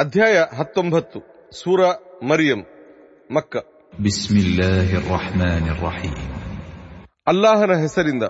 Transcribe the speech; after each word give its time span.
ಅಧ್ಯಾಯ 0.00 0.44
ಹತ್ತೊಂಬತ್ತು 0.58 1.18
ಸೂರ 1.62 1.80
ಮರಿಯಂ 2.28 2.58
ಮಕ್ಕ. 3.34 3.56
ಅಲ್ಲಾಹನ 7.26 7.72
ಹೆಸರಿಂದ 7.72 8.22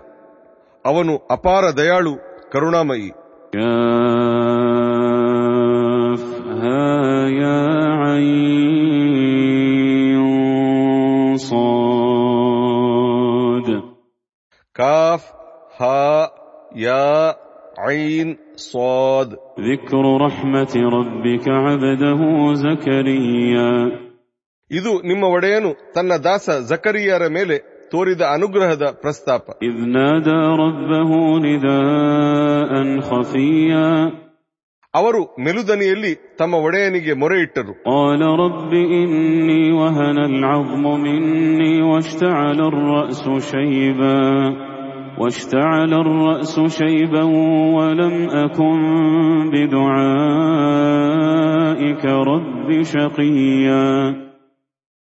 ಅವನು 0.85 1.17
ಅಪಾರ 1.30 1.64
ದಯಾಳು 1.71 2.17
ಕರುಣಾಮಯಿ. 2.53 3.11
ذكر 19.89 20.04
رحمة 20.18 20.73
ربك 20.89 21.45
عبده 21.63 22.21
زكريا 22.55 23.69
ಇದು 24.71 24.92
ನಿಮ್ಮ 25.01 25.24
ಒಡೆಯನು 25.36 25.71
ತನ್ನ 25.96 26.14
ದಾಸ 26.24 26.50
ಜಕರಿಯರ 26.69 27.24
ಮೇಲೆ 27.28 27.55
ತೋರಿದ 27.92 28.24
ಅನುಗ್ರಹದ 28.36 28.86
ಪ್ರಸ್ತಾಪ 29.01 29.46
إذ 29.64 29.75
نادى 29.96 30.39
ربه 30.64 31.11
نداء 31.46 32.72
خفيا 33.00 33.88
ಅವರು 34.94 35.22
ಮೆಲುದನಿಯಲ್ಲಿ 35.39 36.11
ತಮ್ಮ 36.38 36.53
ಒಡೆಯನಿಗೆ 36.66 37.14
ಮೊರೆ 37.14 37.38
ಇಟ್ಟರು 37.39 37.73
واشتعل 45.19 45.94
الرأس 45.94 46.55
شيبا 46.55 46.73
واشتعل 46.73 46.73
الرأس 46.73 46.78
شيبا 46.78 47.23
ولم 47.78 48.16
أكن 48.36 48.80
بدعائك 50.66 52.03
رب 52.31 52.67
شقيا 52.94 53.86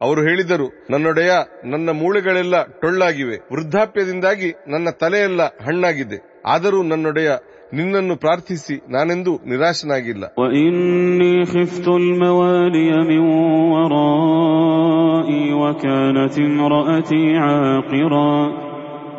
ಅವರು 0.00 0.20
ಹೇಳಿದರು 0.28 0.66
ನನ್ನೊಡೆಯ 0.90 1.32
ನನ್ನ 1.64 1.88
ಮೂಳೆಗಳೆಲ್ಲ 1.98 2.54
ಟೊಳ್ಳಾಗಿವೆ 2.82 3.36
ವೃದ್ಧಾಪ್ಯದಿಂದಾಗಿ 3.52 4.48
ನನ್ನ 4.68 4.88
ತಲೆಯೆಲ್ಲ 5.02 5.42
ಹಣ್ಣಾಗಿದೆ 5.66 6.18
ಆದರೂ 6.46 6.78
ನನ್ನೊಡೆಯ 6.82 7.30
ನಿನ್ನನ್ನು 7.72 8.14
ಪ್ರಾರ್ಥಿಸಿ 8.16 8.76
ನಾನೆಂದೂ 8.94 9.32
ನಿರಾಶನಾಗಿಲ್ಲ 9.50 10.24
وإني 10.40 11.34
خفت 11.52 11.86
الموالي 12.00 12.90
من 13.10 13.22
ورائي 13.74 15.42
وكانت 15.62 16.34
امرأتي 16.40 17.24
عاقرا 17.36 18.32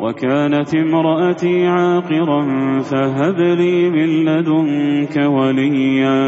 وكانت 0.00 0.70
امرأتي 0.76 1.66
عاقرا 1.68 2.40
فهب 2.82 3.38
لي 3.60 3.76
من 3.90 4.08
لدنك 4.26 5.14
وليا 5.36 6.18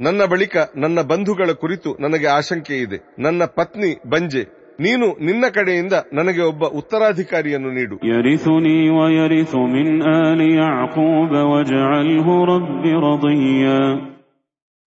ನನ್ನ 0.00 0.20
ಬಳಿಕ 0.32 0.54
ನನ್ನ 0.76 0.98
ಬಂಧುಗಳ 1.10 1.50
ಕುರಿತು 1.62 1.90
ನನಗೆ 1.98 2.26
ಆಶಂಕೆ 2.34 2.76
ಇದೆ 2.82 2.98
ನನ್ನ 3.18 3.40
ಪತ್ನಿ 3.56 3.90
ಬಂಜೆ 4.06 4.42
ನೀನು 4.78 5.06
ನಿನ್ನ 5.20 5.44
ಕಡೆಯಿಂದ 5.56 5.94
ನನಗೆ 6.12 6.42
ಒಬ್ಬ 6.50 6.64
ಉತ್ತರಾಧಿಕಾರಿಯನ್ನು 6.80 7.70
ನೀಡು 7.78 7.94
يرثني 8.10 8.78
ويرث 8.98 9.52
من 9.74 9.86
آل 10.20 10.40
يعقوب 10.60 11.32
واجعله 11.52 12.26
رب 12.52 12.84
رضيا 13.06 13.80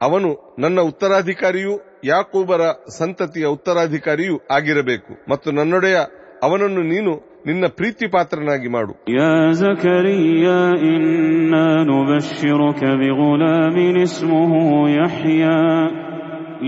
ಅವನು 0.02 0.30
ನನ್ನ 0.60 0.80
ಉತ್ತರಾಧಿಕಾರಿಯೂ 0.92 1.74
ಯಾಕೂಬರ 2.04 2.62
ಸಂತತಿಯ 3.00 3.46
ಉತ್ತರಾಧಿಕಾರಿಯೂ 3.48 4.36
ಆಗಿರಬೇಕು 4.52 5.12
ಮತ್ತು 5.30 5.50
ನನ್ನೊಡೆಯ 5.52 5.98
ಅವನನ್ನು 6.44 6.84
ನೀನು 6.94 7.12
ನಿನ್ನ 7.46 7.66
ಪ್ರೀತಿ 7.78 8.06
ಪಾತ್ರನಾಗಿ 8.16 8.70
ಮಾಡು 8.76 8.94
يا 9.18 9.34
زكريا 9.64 10.60
إنا 10.88 11.68
نبشرك 11.92 12.82
بغلام 13.02 13.76
اسمه 14.00 14.52
يحيى 14.98 15.62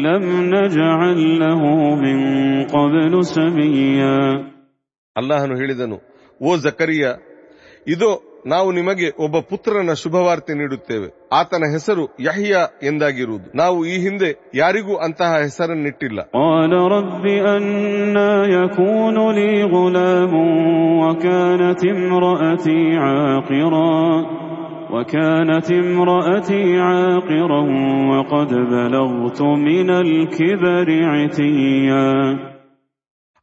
لم 0.06 0.24
نجعل 0.56 1.20
له 1.44 1.62
من 2.04 2.18
قبل 2.76 3.14
سميا 3.36 4.18
ಅಲ್ಲಾಹನು 5.16 5.56
ಹೇಳಿದನು 5.62 5.98
ಓ 6.42 6.56
ಜಕರಿಯ 6.66 7.06
ಇದೋ 7.88 8.12
ನಾವು 8.48 8.70
ನಿಮಗೆ 8.72 9.08
ಒಬ್ಬ 9.18 9.40
ಪುತ್ರನ 9.50 9.92
ಶುಭವಾರ್ತೆ 9.94 10.54
ನೀಡುತ್ತೇವೆ 10.54 11.08
ಆತನ 11.32 11.64
ಹೆಸರು 11.72 12.04
ಯಹ್ಯ 12.20 12.56
ಎಂದಾಗಿರುವುದು 12.84 13.48
ನಾವು 13.56 13.78
ಈ 13.86 13.96
ಹಿಂದೆ 14.06 14.30
ಯಾರಿಗೂ 14.56 14.96
ಅಂತಹ 15.06 15.32
ಹೆಸರನ್ನಿಟ್ಟಿಲ್ಲ 15.46 16.20
قال 16.36 16.72
رب 16.96 17.26
أنا 17.56 18.32
يكون 18.56 19.18
لي 19.32 19.52
غلام 19.66 20.34
وكانت 21.04 21.82
امرأتي 21.88 22.80
عاقرا 22.98 23.98
وكانت 24.94 25.70
امرأتي 25.74 26.64
عاقرا 26.82 27.62
وقد 28.12 28.50
بلغت 28.72 29.40
من 29.68 29.90
الكبر 30.04 30.88
عتيا 31.14 32.08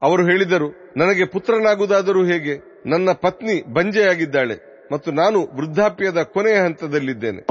ಅವರು 0.02 0.22
ಹೇಳಿದರು 0.24 0.68
ನನಗೆ 0.96 1.24
ಪುತ್ರನಾಗುವುದಾದರೂ 1.26 2.20
ಹೇಗೆ 2.24 2.54
ನನ್ನ 2.86 3.08
ಪತ್ನಿ 3.20 3.56
ಬಂಜೆಯಾಗಿದ್ದಾಳೆ 3.72 4.54
ಮತ್ತು 4.91 5.11
ನಾನು 5.11 5.39
ವೃದ್ಧಾಪ್ಯದ 5.39 6.17
ಕೊನೆಯ 6.33 6.55
ಹಂತದಲ್ಲಿದ್ದೇನೆ. 6.55 7.45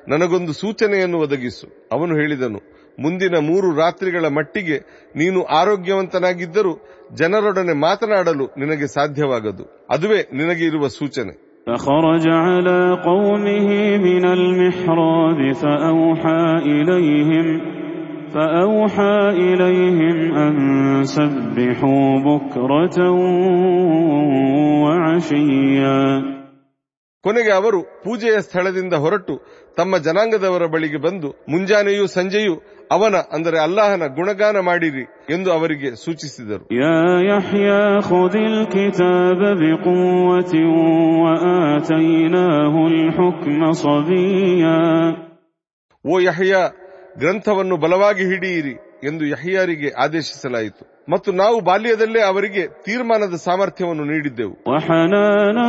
ನನಗೊಂದು 0.08 0.52
ಸೂಚನೆಯನ್ನು 0.52 1.18
ಒದಗಿಸು 1.18 1.66
ಅವನು 1.92 2.12
ಹೇಳಿದನು 2.14 2.60
ಮುಂದಿನ 2.98 3.36
ಮೂರು 3.40 3.68
ರಾತ್ರಿಗಳ 3.76 4.24
ಮಟ್ಟಿಗೆ 4.28 4.76
ನೀನು 5.16 5.40
ಆರೋಗ್ಯವಂತನಾಗಿದ್ದರೂ 5.60 6.72
ಜನರೊಡನೆ 7.12 7.74
ಮಾತನಾಡಲು 7.86 8.46
ನಿನಗೆ 8.56 8.86
ಸಾಧ್ಯವಾಗದು 8.86 9.64
ಅದುವೇ 9.94 10.20
ನಿನಗೆ 10.32 10.64
ಇರುವ 10.72 10.86
ಸೂಚನೆ 11.00 11.34
فخرج 11.66 12.24
على 12.46 12.80
قومه 13.04 13.68
من 13.98 14.24
المحراب 14.38 15.40
فأوحى 15.52 16.44
إليهم 16.76 17.46
فأوحى 18.34 19.16
إليهم 19.44 20.18
أن 20.36 20.54
سبحوا 21.06 22.06
بكرة 22.20 22.98
وعشيا 24.84 26.00
ಕೊನೆಗೆ 27.24 27.50
ಅವರು 27.58 27.78
ಪೂಜೆಯ 28.04 28.34
ಸ್ಥಳದಿಂದ 28.46 28.94
ಹೊರಟು 29.04 29.34
ತಮ್ಮ 29.76 29.96
ಜನಾಂಗದವರ 30.04 30.64
ಬಳಿಗೆ 30.74 30.98
ಬಂದು 31.06 31.28
ಮುಂಜಾನೆಯೂ 31.52 32.04
ಸಂಜೆಯೂ 32.14 32.52
ಅವನ 32.90 33.16
ಅಂದರೆ 33.36 33.58
ಅಲ್ಲಾಹನ 33.64 34.04
ಗುಣಗಾನ 34.18 34.56
ಮಾಡಿರಿ 34.68 35.04
ಎಂದು 35.34 35.50
ಅವರಿಗೆ 35.56 35.90
ಸೂಚಿಸಿದರು 36.04 36.64
يا 36.82 37.00
يحيى 37.30 37.80
خذ 38.10 38.34
الكتاب 38.52 39.40
بقوة 39.62 40.52
وآتيناه 41.22 42.74
الحكم 42.92 43.60
صبيا 43.84 44.80
ಓ 46.04 46.14
ಯಹ್ಯ 46.28 46.54
ಗ್ರಂಥವನ್ನು 47.18 47.76
ಬಲವಾಗಿ 47.76 48.24
ಹಿಡಿಯಿರಿ 48.24 48.74
ಎಂದು 49.04 49.24
ಯಹ್ಯಾರಿಗೆ 49.26 49.90
ಆದೇಶಿಸಲಾಯಿತು 50.04 50.84
ಮತ್ತು 51.08 51.30
ನಾವು 51.32 51.56
ಬಾಲ್ಯದಲ್ಲೇ 51.60 52.20
ಅವರಿಗೆ 52.22 52.62
ತೀರ್ಮಾನದ 52.84 53.36
ಸಾಮರ್ಥ್ಯವನ್ನು 53.46 54.04
ನೀಡಿದ್ದೆವು 54.12 54.54
وحنانا 54.66 55.66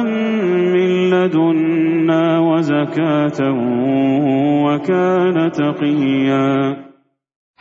من 0.73 0.89
لدنا 1.13 2.23
وزكاة 2.39 3.39
وكان 4.65 5.37
تقيا 5.51 6.47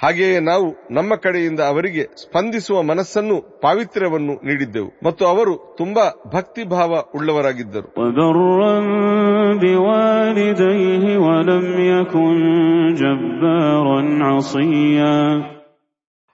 ಹಾಗೆಯೇ 0.03 0.39
ನಾವು 0.39 0.93
ನಮ್ಮ 0.93 1.15
ಕಡೆಯಿಂದ 1.15 1.59
ಅವರಿಗೆ 1.59 2.03
ಸ್ಪಂದಿಸುವ 2.03 2.81
ಮನಸ್ಸನ್ನು 2.81 3.59
ಪಾವಿತ್ರ್ಯವನ್ನು 3.61 4.33
ನೀಡಿದ್ದೆವು. 4.33 4.91
ಮತ್ತು 5.05 5.25
ಅವರು 5.25 5.75
ತುಂಬಾ 5.77 6.23
ಭಕ್ತಿ 6.33 6.63
ಭಾವ 6.63 7.03
ಉಳ್ಳವರಾಗಿದ್ದರು 7.15 7.87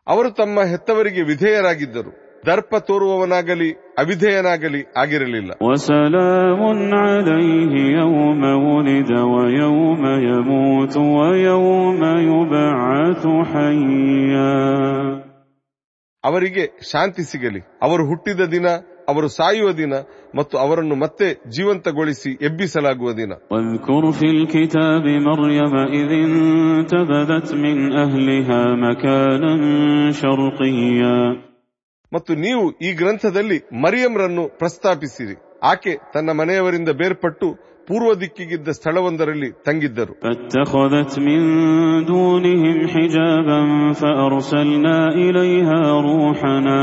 ಅವರು 0.07 0.31
ತಮ್ಮ 0.31 0.59
ಹೆತ್ತವರಿಗೆ 0.61 1.21
ವಿಧೇಯರಾಗಿದ್ದರು. 1.21 2.26
ದರ್ಪ 2.45 2.75
ತೋರುವವನಾಗಲಿ 2.75 3.71
ಅವಿಧೇಯನಾಗಲಿ 3.71 4.85
ಆಗಿರಲಿಲ್ಲ. 4.97 5.51
ಅವರಿಗೆ 16.25 16.79
ಶಾಂತಿ 16.91 17.31
ಸಿಗಲಿ. 17.31 17.61
ಅವರು 17.81 18.07
ಹುಟ್ಟಿದ 18.07 18.39
ದಿನ 18.39 18.65
ಅವರು 19.09 19.27
ಸಾಯುವ 19.27 19.71
ದಿನ 19.71 19.93
ಮತ್ತು 20.35 20.57
ಅವರನ್ನು 20.57 20.95
ಮತ್ತೆ 20.95 21.49
ಜೀವಂತಗೊಳಿಸಿ 21.49 22.37
ಎಬ್ಬಿಸಲಾಗುವ 22.41 23.11
ದಿನ. 23.11 23.31
ಮರ್ಯಮ 23.31 23.75
ಮತ್ತು 32.12 32.32
ನೀವು 32.44 32.64
ಈ 32.86 32.92
ಗ್ರಂಥದಲ್ಲಿ 32.92 33.58
ಮರಿಯಂರನ್ನು 33.84 34.44
ಪ್ರಸ್ತಾಪಿಸಿರಿ 34.58 35.36
ಆಕೆ 35.70 35.92
ತನ್ನ 36.14 36.30
ಮನೆಯವರಿಂದ 36.40 36.90
ಬೇರ್ಪಟ್ಟು 37.00 37.46
ಪೂರ್ವ 37.88 38.10
ದಿಕ್ಕಿಗಿದ್ದ 38.20 38.68
ಸ್ಥಳವೊಂದರಲ್ಲಿ 38.78 39.50
ತಂಗಿದ್ದರು 39.66 40.12
فاتخذت 40.22 41.12
من 41.20 41.40
دونهم 42.06 42.76
حجابا 42.92 43.60
فأرسلنا 44.00 44.96
إليها 45.16 45.80
روحنا 46.02 46.80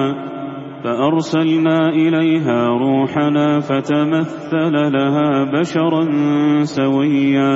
فأرسلنا 0.83 1.77
إليها 1.95 2.59
روحنا 2.79 3.47
فتمثل 3.61 4.75
لها 4.95 5.29
بشرا 5.53 6.03
سويا 6.75 7.53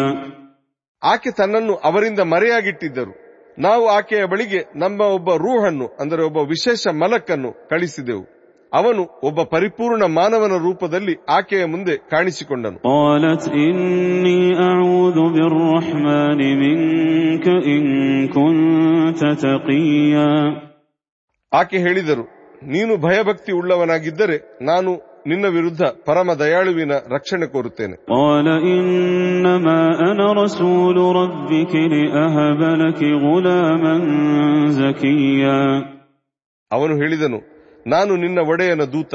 ಆಕೆ 1.01 1.29
ತನ್ನನ್ನು 1.31 1.73
ಅವರಿಂದ 1.87 2.19
ಮರೆಯಾಗಿಟ್ಟಿದ್ದರು 2.33 3.13
ನಾವು 3.58 3.88
ಆಕೆಯ 3.88 4.24
ಬಳಿಗೆ 4.24 4.64
ನಮ್ಮ 4.76 5.00
ಒಬ್ಬ 5.00 5.34
ರೂಹನ್ನು 5.34 5.86
ಅಂದರೆ 6.00 6.22
ಒಬ್ಬ 6.22 6.36
ವಿಶೇಷ 6.36 6.86
ಮಲಕನ್ನು 6.92 7.68
ಕಳಿಸಿದೆವು. 7.68 8.26
ಅವನು 8.72 9.20
ಒಬ್ಬ 9.24 9.42
ಪರಿಪೂರ್ಣ 9.42 10.02
ಮಾನವನ 10.04 10.52
ರೂಪದಲ್ಲಿ 10.52 11.16
ಆಕೆಯ 11.28 11.64
ಮುಂದೆ 11.64 11.96
ಕಾಣಿಸಿಕೊಂಡನು. 11.96 12.78
ಆಕೆ 21.52 21.78
ಹೇಳಿದರು 21.78 22.22
ನೀನು 22.62 22.96
ಭಯಭಕ್ತಿ 22.96 23.52
ಉಳ್ಳವನಾಗಿದ್ದರೆ 23.52 24.64
ನಾನು 24.64 25.17
ನಿನ್ನ 25.27 25.45
ವಿರುದ್ಧ 25.55 25.81
ಪರಮ 26.07 26.29
ದಯಾಳುವಿನ 26.41 26.93
ರಕ್ಷಣೆ 27.15 27.45
ಕೋರುತ್ತೇನೆ 27.53 27.95
قال 28.09 28.47
إنما 28.73 29.79
أنا 30.09 30.27
رسول 30.35 30.97
ربك 31.21 31.73
لأهب 31.93 32.61
لك 32.83 33.01
غلاما 33.23 33.95
زكيا 34.79 35.59
ಅವನು 36.71 36.93
ಹೇಳಿದನು 37.01 37.39
ನಾನು 37.85 38.11
ನಿನ್ನ 38.23 38.39
ಒಡೆಯನ 38.51 38.83
ದೂತ 38.93 39.13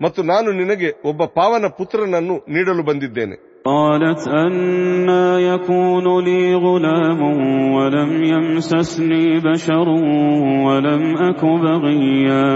ಮತ್ತು 0.00 0.20
ನಾನು 0.32 0.48
ನಿನಗೆ 0.60 0.88
ಒಬ್ಬ 1.10 1.22
ಪಾವನ 1.36 1.66
ಪುತ್ರನನ್ನು 1.78 2.36
ನೀಡಲು 2.54 2.82
ಬಂದಿದ್ದೇನೆ 2.90 3.36
قالت 3.66 4.22
أنا 4.42 5.24
يكون 5.50 6.06
لي 6.24 6.42
غلام 6.56 7.20
ولم 7.76 8.10
يمسسني 8.24 9.26
بشر 9.40 9.88
ولم 10.66 11.02
أك 11.20 11.42
بغيا 11.64 12.46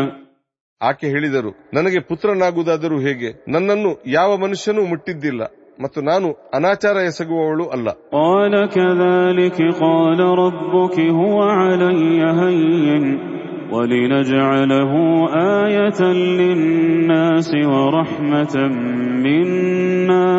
ಆಕೆ 0.80 1.06
ಹೇಳಿದರು 1.08 1.50
ನನಗೆ 1.72 2.00
ಪುತ್ರನಾಗುವುದಾದರೂ 2.08 2.96
ಹೇಗೆ 3.00 3.28
ನನ್ನನ್ನು 3.48 3.90
ಯಾವ 4.10 4.30
ಮನುಷ್ಯನೂ 4.36 4.82
ಮುಟ್ಟಿದ್ದಿಲ್ಲ 4.86 5.42
ಮತ್ತು 5.80 6.00
ನಾನು 6.02 6.26
ಅನಾಚಾರ 6.54 6.96
ಎಸಗುವವಳು 7.10 7.64
ಅಲ್ಲ 7.68 7.88
قال 8.14 8.54
كذلك 8.68 9.58
قال 9.82 10.20
ربك 10.44 10.96
هو 11.20 11.36
علي 11.58 12.20
هين 12.40 13.04
ولنجعله 13.74 14.92
آية 15.62 16.00
للناس 16.38 17.50
ورحمة 17.72 18.54
منا 19.24 20.30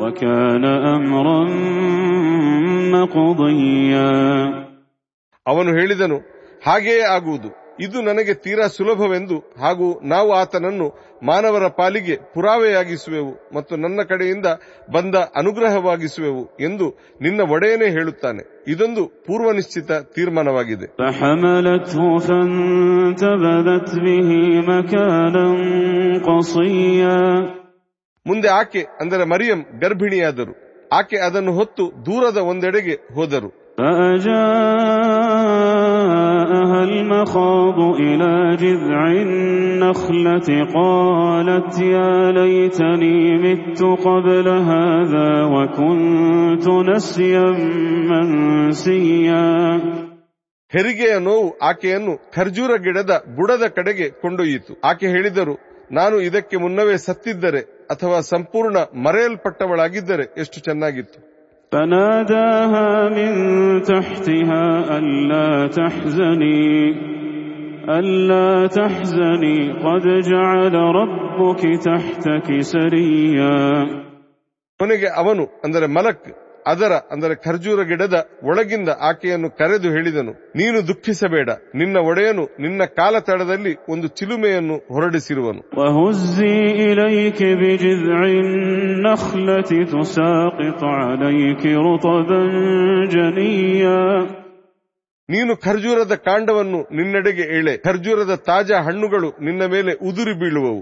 وكان 0.00 0.64
أمرا 0.96 1.40
مقضيا 2.94 4.10
ಅವನು 5.46 5.70
ಹೇಳಿದನು 5.78 6.18
ಹಾಗೆಯೇ 6.62 7.04
ಆಗುವುದು 7.14 7.48
ಇದು 7.79 8.01
ನನಗೆ 8.01 8.33
ತೀರಾ 8.33 8.67
ಸುಲಭವೆಂದು 8.67 9.37
ಹಾಗೂ 9.61 9.87
ನಾವು 10.03 10.31
ಆತನನ್ನು 10.33 10.87
ಮಾನವರ 11.23 11.67
ಪಾಲಿಗೆ 11.67 12.15
ಪುರಾವೆಯಾಗಿಸುವೆವು 12.33 13.33
ಮತ್ತು 13.55 13.75
ನನ್ನ 13.75 14.01
ಕಡೆಯಿಂದ 14.09 14.45
ಬಂದ 14.93 15.15
ಅನುಗ್ರಹವಾಗಿಸುವೆವು 15.15 16.43
ಎಂದು 16.59 16.87
ನಿನ್ನ 17.21 17.41
ಒಡೆಯನೇ 17.51 17.89
ಹೇಳುತ್ತಾನೆ. 17.91 18.43
ಇದೊಂದು 18.67 19.05
ಪೂರ್ವ 19.05 19.51
ನಿಶ್ಚಿತ 19.51 19.91
ತೀರ್ಮಾನವಾಗಿದೆ 19.91 20.87
ಮುಂದೆ 28.25 28.47
ಆಕೆ 28.47 28.81
ಅಂದರೆ 29.01 29.25
ಮರಿಯಂ 29.25 29.61
ಗರ್ಭಿಣಿಯಾದರು. 29.79 30.53
ಆಕೆ 30.93 31.17
ಅದನ್ನು 31.17 31.51
ಹೊತ್ತು 31.51 31.83
ದೂರದ 32.05 32.37
ಒಂದೆಡೆಗೆ 32.37 32.95
ಹೋದರು. 33.15 33.49
فأجاءها 36.48 36.84
المخاض 36.84 37.78
إلى 37.98 38.32
جذع 38.56 39.06
النخلة 39.06 40.48
قالت 40.74 41.80
يا 41.80 42.32
ليتني 42.32 43.18
مت 43.38 43.80
قبل 44.04 44.48
هذا 44.48 45.30
وكنت 45.54 46.66
نسيا 46.88 47.48
منسيا 48.10 49.44
ಹೆರಿಗೆಯ 50.72 51.14
ನೋವು 51.26 51.48
ಆಕೆಯನ್ನು 51.68 52.12
ಖರ್ಜೂರ 52.34 52.72
ಗಿಡದ 52.84 53.12
ಬುಡದ 53.36 53.64
ಕಡೆಗೆ 53.76 54.06
ಕೊಂಡೊಯ್ಯಿತು 54.22 54.72
ಆಕೆ 54.90 55.06
ಹೇಳಿದರು 55.06 55.54
ನಾನು 55.90 56.16
ಇದಕ್ಕೆ 56.20 56.56
ಮುನ್ನವೇ 56.56 56.96
ಸತ್ತಿದ್ದರೆ 56.98 57.60
ಅಥವಾ 57.90 58.18
ಸಂಪೂರ್ಣ 58.30 58.76
ಮರೆಯಲ್ಪಟ್ಟವಳಾಗಿದ್ದರೆ 59.06 60.24
ಎಷ್ಟು 60.42 60.58
ಚೆನ್ನಾಗಿತ್ತು 60.60 61.18
فناداها 61.72 63.08
من 63.08 63.32
تحتها 63.82 64.64
ألا 64.98 65.66
تحزني 65.68 66.94
ألا 67.88 68.66
تحزني 68.66 69.58
قد 69.84 70.04
جعل 70.30 70.74
ربك 71.00 71.62
تحتك 71.84 72.48
سريا 72.72 73.58
ಕೊನೆಗೆ 74.80 75.08
ಅವನು 75.16 75.44
ಅಂದರೆ 75.64 75.86
ಮಲಕ್ 75.86 76.24
ಅದರ 76.69 76.93
ಅಂದರೆ 77.11 77.35
ಖರ್ಜೂರ 77.35 77.81
ಗಿಡದ 77.83 78.17
ಒಳಗಿಂದ 78.43 78.89
ಆಕೆಯನ್ನು 79.09 79.49
ಕರೆದು 79.57 79.89
ಹೇಳಿದನು 79.91 80.33
ನೀನು 80.55 80.87
ದುಃಖಿಸಬೇಡ 80.87 81.49
ನಿನ್ನ 81.75 81.97
ಒಡೆಯನು 82.09 82.45
ನಿನ್ನ 82.59 82.81
ಕಾಲ 82.95 83.19
ತಡದಲ್ಲಿ 83.19 83.73
ಒಂದು 83.89 84.07
ಚಿಲುಮೆಯನ್ನು 84.19 84.77
ಹೊರಡಿಸಿರುವನು. 84.93 85.61
ನೀನು 95.29 95.53
ಖರ್ಜೂರದ 95.55 96.13
ಕಾಂಡವನ್ನು 96.25 96.79
ನಿನ್ನೆಡೆಗೆ 96.95 97.43
ಎಳೆ 97.57 97.73
ಖರ್ಜೂರದ 97.77 98.35
ತಾಜಾ 98.45 98.77
ಹಣ್ಣುಗಳು 98.87 99.29
ನಿನ್ನ 99.41 99.63
ಮೇಲೆ 99.71 99.91
ಉದುರಿ 100.09 100.33
ಬೀಳುವವು. 100.39 100.81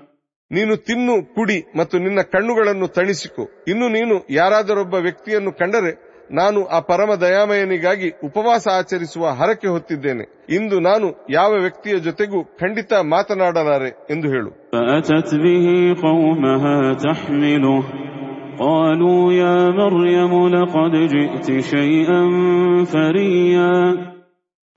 ನೀನು 0.51 0.77
ತಿನ್ನು 0.77 1.35
ಕುಡಿ 1.35 1.65
ಮತ್ತು 1.77 1.97
ನಿನ್ನ 1.97 2.21
ಕಣ್ಣುಗಳನ್ನು 2.21 2.87
ತಣಿಸಿಕೊ. 2.87 3.49
ಇನ್ನು 3.67 3.87
ನೀನು 3.87 4.25
ಯಾರಾದರೊಬ್ಬ 4.29 4.93
ವ್ಯಕ್ತಿಯನ್ನು 4.93 5.51
ಕಂಡರೆ 5.51 6.11
ನಾನು 6.31 6.65
ಆ 6.65 6.79
ಪರಮ 6.79 7.15
ದಯಾಮಯನಿಗಾಗಿ 7.15 8.09
ಉಪವಾಸ 8.09 8.67
ಆಚರಿಸುವ 8.67 9.29
ಹರಕೆ 9.29 9.67
ಹೊತ್ತಿದ್ದೇನೆ. 9.67 10.45
ಇಂದು 10.49 10.79
ನಾನು 10.79 11.25
ಯಾವ 11.29 11.51
ವ್ಯಕ್ತಿಯ 11.51 11.99
ಜೊತೆಗೂ 11.99 12.43
ಖಂಡಿತ 12.43 12.93
ಮಾತನಾಡಲಾರೆ 12.93 13.89
ಎಂದು 14.09 14.27
ಹೇಳು. 14.27 14.51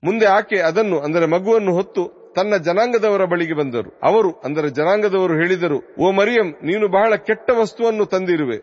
ಮುಂದೆ 0.03 0.25
ಆಕೆ 0.25 0.57
ಅದನ್ನು 0.57 0.99
ಅಂದರೆ 0.99 1.25
ಮಗುವನ್ನು 1.25 1.71
ಹೊತ್ತು 1.73 2.14
ತನ್ನ 2.35 2.53
ಜನಾಂಗದವರ 2.65 3.23
ಬಳಿಗೆ 3.25 3.53
ಬಂದರು. 3.53 3.99
ಅವರು 4.03 4.31
ಅಂದರೆ 4.45 4.69
ಜನಾಂಗದವರು 4.69 5.33
ಹೇಳಿದರು 5.33 5.79
ಓ 5.99 6.11
ಮರಿಯಂ 6.11 6.49
ನೀನು 6.63 6.87
ಬಹಳ 6.87 7.15
ಕೆಟ್ಟ 7.15 7.49
ವಸ್ತುವನ್ನು 7.59 8.05
ತಂದಿರುವೆ. 8.05 8.57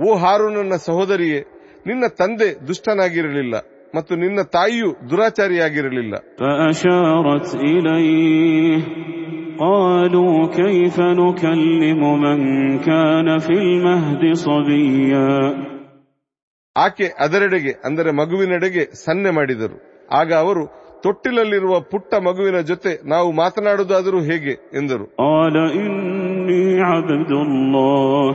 ಓ 0.00 0.14
ಹಾರು 0.14 0.46
ನನ್ನ 0.50 0.72
ಸಹೋದರಿಯೇ 0.84 1.40
ನಿನ್ನ 1.86 2.04
ತಂದೆ 2.18 2.68
ದುಷ್ಟನಾಗಿರಲಿಲ್ಲ 2.68 3.54
ಮತ್ತು 3.96 4.14
ನಿನ್ನ 4.16 4.40
ತಾಯಿಯು 4.52 5.10
ದುರಾಚಾರಿಯಾಗಿರಲಿಲ್ಲ. 5.10 6.14
قالوا 9.59 10.35
كيف 10.53 10.97
نكلم 11.21 12.01
من 12.21 12.39
كان 12.79 13.37
في 13.39 13.53
المهد 13.55 14.23
صبيا 14.45 15.31
ಆಕೆ 16.75 17.07
ಅದರೆಡೆಗೆ 17.23 17.73
ಅಂದರೆ 17.85 18.11
ಮಗುವಿನೆಡೆಗೆ 18.11 18.83
ಸನ್ನೆ 19.05 19.29
ಮಾಡಿದರು 19.29 19.77
ಆಗ 20.11 20.29
ಅವರು 20.43 20.63
ತೊಟ್ಟಿಲಲ್ಲಿರುವ 21.03 21.73
ಪುಟ್ಟ 21.91 22.13
ಮಗುವಿನ 22.27 22.59
ಜೊತೆ 22.61 22.91
ನಾವು 23.05 23.29
ಮಾತನಾಡುವುದಾದರೂ 23.33 24.19
ಹೇಗೆ 24.21 24.53
ಎಂದರು 24.73 25.05
قال 25.23 25.55
إني 25.79 26.63
عبد 26.91 27.31
الله 27.45 28.25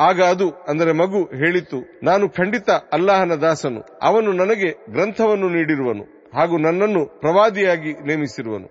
ಆಗ 0.00 0.22
ಅದು 0.22 0.50
ಅಂದರೆ 0.68 0.92
ಮಗು 0.92 1.24
ಹೇಳಿತು 1.24 1.78
ನಾನು 2.02 2.28
ಖಂಡಿತ 2.28 2.70
ಅಲ್ಲಾಹನ 2.92 3.32
ದಾಸನು 3.32 3.80
ಅವನು 4.02 4.32
ನನಗೆ 4.32 4.70
ಗ್ರಂಥವನ್ನು 4.90 5.48
ನೀಡಿರುವನು 5.48 6.04
ಹಾಗೂ 6.34 6.58
ನನ್ನನ್ನು 6.58 7.20
ಪ್ರವಾದಿಯಾಗಿ 7.20 7.92
ನೇಮಿಸಿರುವನು. 8.06 8.66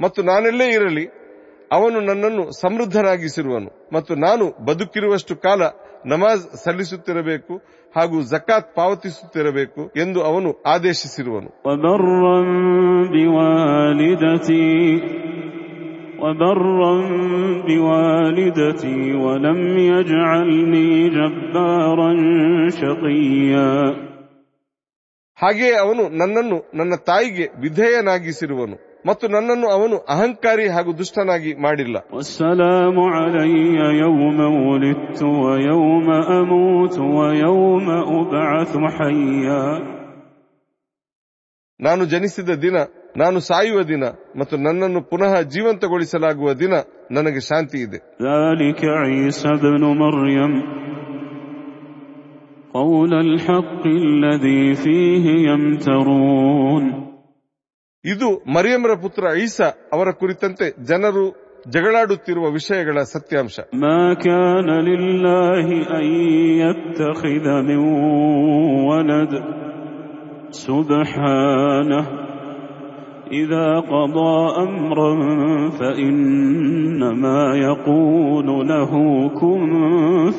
ಮತ್ತು 0.00 0.22
ನಾನೆಲ್ಲೇ 0.22 0.68
ಇರಲಿ 0.72 1.04
ಅವನು 1.72 2.00
ನನ್ನನ್ನು 2.00 2.60
ಸಮೃದ್ಧರಾಗಿಸಿರುವನು 2.60 3.88
ಮತ್ತು 3.92 4.14
ನಾನು 4.14 4.64
ಬದುಕಿರುವಷ್ಟು 4.64 5.36
ಕಾಲ 5.36 5.62
ನಮಾಜ್ 6.05 6.43
ಸಲ್ಲಿಸುತ್ತಿರಬೇಕು 6.63 7.53
ಹಾಗೂ 7.95 8.17
ಜಕಾತ್ 8.23 8.69
ಪಾವತಿಸುತ್ತಿರಬೇಕು 8.75 9.81
ಎಂದು 9.97 10.19
ಅವನು 10.29 10.49
ಆದೇಶಿಸಿರುವನು 10.65 11.49
وبرا 11.65 12.37
بوالدتي 13.13 14.71
وبرا 16.23 16.93
بوالدتي 17.67 18.99
ولم 19.15 19.59
يجعلني 19.89 20.89
جبارا 21.09 22.11
شقيا 22.79 23.69
ಹಾಗೆಯೇ 25.39 25.75
ಅವನು 25.75 26.03
ನನ್ನನ್ನು 26.19 26.57
ನನ್ನ 26.73 26.93
ತಾಯಿಗೆ 27.05 27.45
ವಿಧೇಯನಾಗಿಸಿರುವನು 27.61 28.75
ಮತ್ತು 29.05 29.25
ನನ್ನನ್ನು 29.27 29.67
ಅವನು 29.75 29.95
ಅಹಂಕಾರಿ 30.13 30.65
ಹಾಗೂ 30.75 30.91
ದುಷ್ಟನಾಗಿ 30.99 31.51
ಮಾಡಿಲ್ಲ 31.65 31.95
والسلام 32.15 32.97
علي 33.15 33.55
يوم 34.03 34.39
ولدت 34.67 35.19
ويوم 35.43 36.07
أموت 36.33 36.95
ويوم 37.17 37.87
أبعث 38.19 38.71
حيا 38.97 39.63
ನಾನು 41.79 42.01
ಜನಿಸಿದ 42.05 42.51
ದಿನ 42.63 42.77
ನಾನು 43.17 43.37
ಸಾಯುವ 43.47 43.79
ದಿನ 43.89 44.03
ಮತ್ತು 44.39 44.55
ನನ್ನನ್ನು 44.65 45.01
ಪುನಃ 45.11 45.33
ಜೀವಂತಗೊಳಿಸಲಾಗುವ 45.53 46.49
ದಿನ 46.61 46.73
ನನಗೆ 47.17 47.41
ಶಾಂತಿ 47.49 47.77
ಇದೆ 47.85 47.99
ذلك 48.29 48.81
عيسى 49.01 49.49
ابن 49.59 49.83
مريم 50.03 50.51
قول 52.73 53.11
الحق 53.19 53.83
الذي 54.03 54.63
فيه 54.75 55.25
يمترون 55.49 56.83
ಇದು 58.05 58.29
ಮರಿಯಮರ 58.55 58.93
ಪುತ್ರ 59.01 59.25
ಈಸಾ 59.37 59.67
ಅವರ 59.93 60.09
ಕುರಿತಂತೆ 60.11 60.67
ಜನರು 60.85 61.25
ಜಗಳಾಡುತ್ತಿರುವ 61.67 62.45
ವಿಷಯಗಳ 62.51 62.97
ಸತ್ಯಾಂಶ 63.13 63.55
ما 63.83 64.03
كان 64.25 64.67
لله 64.89 65.67
أن 65.99 66.05
يتخذ 66.63 67.45
من 67.69 67.79
ولد 68.89 69.33
سبحانه 70.65 72.03
إذا 73.31 73.67
قضى 73.91 74.35
أمرا 74.57 75.11
فإنما 75.69 77.41
يقول 77.67 78.47
له 78.67 78.91
كن 79.39 79.63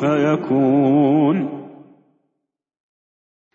فيكون 0.01 1.37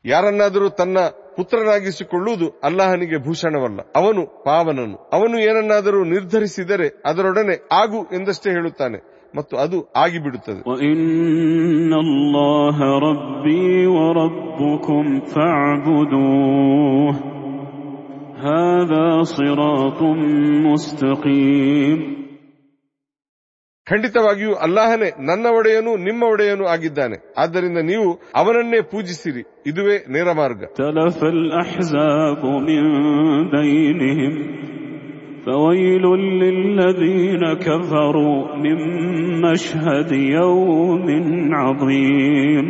ಯಾರನ್ನಾದರೂ 0.05 0.67
ತನ್ನ 0.69 0.98
ಪುತ್ರನಾಗಿಸಿಕೊಳ್ಳುವುದು 1.38 2.48
ಅಲ್ಲಾಹನಿಗೆ 2.63 3.17
ಭೂಷಣವಲ್ಲ 3.25 3.79
ಅವನು 3.95 4.21
ಪಾವನನು 4.45 4.98
ಅವನು 5.13 5.36
ಏನನ್ನಾದರೂ 5.41 6.03
ನಿರ್ಧರಿಸಿದರೆ 6.05 6.88
ಅದರೊಡನೆ 7.05 7.55
ಆಗು 7.74 8.01
ಎಂದಷ್ಟೇ 8.17 8.50
ಹೇಳುತ್ತಾನೆ 8.50 9.00
ಮತ್ತು 9.33 9.53
ಅದು 9.57 9.77
ಆಗಿಬಿಡುತ್ತದೆ 9.95 10.62
وإن 10.65 11.91
الله 11.95 12.77
ربي 13.07 13.67
وربكم 13.89 15.05
فاعبدوه 15.33 17.13
هذا 18.41 19.07
صراط 19.31 20.00
مستقيم 20.65 22.00
ಖಂಡಿತವಾಗಿಯೂ 23.88 24.53
ಅಲ್ಲಾಹನೇ 24.65 25.09
ನನ್ನ 25.19 25.45
ಒಡೆಯನು 25.59 25.91
ನಿಮ್ಮ 26.07 26.24
ಒಡೆಯನು 26.33 26.65
ಆಗಿದ್ದಾನೆ 26.67 27.17
ಆದ್ದರಿಂದ 27.38 27.79
ನೀವು 27.91 28.09
ಅವನನ್ನೇ 28.36 28.81
ಪೂಜಿಸಿರಿ 28.91 29.43
ಇದುವೇ 29.71 29.98
ನೇರ 30.15 30.29
ಮಾರ್ಗ 30.41 30.62
اختلف 30.69 31.17
الأحزاب 31.36 32.41
من 32.67 32.83
بينهم 33.55 34.33
فويل 35.45 36.05
للذين 36.41 37.43
كفروا 37.59 38.39
من 38.57 38.77
مشهد 39.41 40.12
يوم 40.38 41.07
عظيم 41.55 42.65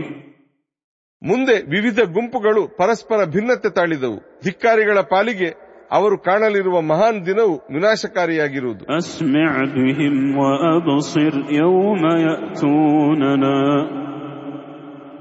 ಮುಂದೆ 1.22 1.56
ವಿವಿಧ 1.74 2.00
ಗುಂಪುಗಳು 2.16 2.62
ಪರಸ್ಪರ 2.78 3.20
ಭಿನ್ನತೆ 3.34 3.70
ತಾಳಿದವು 3.70 4.18
ಧಿಕ್ಕಾರಿಗಳ 4.44 5.00
ಪಾಲಿಗೆ 5.14 5.50
ಅವರು 5.92 6.18
ಕಾಣಲಿರುವ 6.20 6.78
ಮಹಾನ್ 6.82 7.26
ದಿನವು 7.26 7.54
ವಿನಾಶಕಾರಿಯಾಗಿರುವುದು 7.74 8.84
أسمع 8.98 9.52
بهم 9.76 10.16
وأبصر 10.38 11.34
يوم 11.62 12.04
يأتوننا 12.28 13.62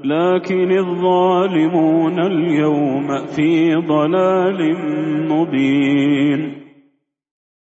لكن 0.05 0.69
الظالمون 0.77 2.19
اليوم 2.19 3.07
في 3.35 3.49
ضلال 3.87 4.59
مبين 5.31 6.39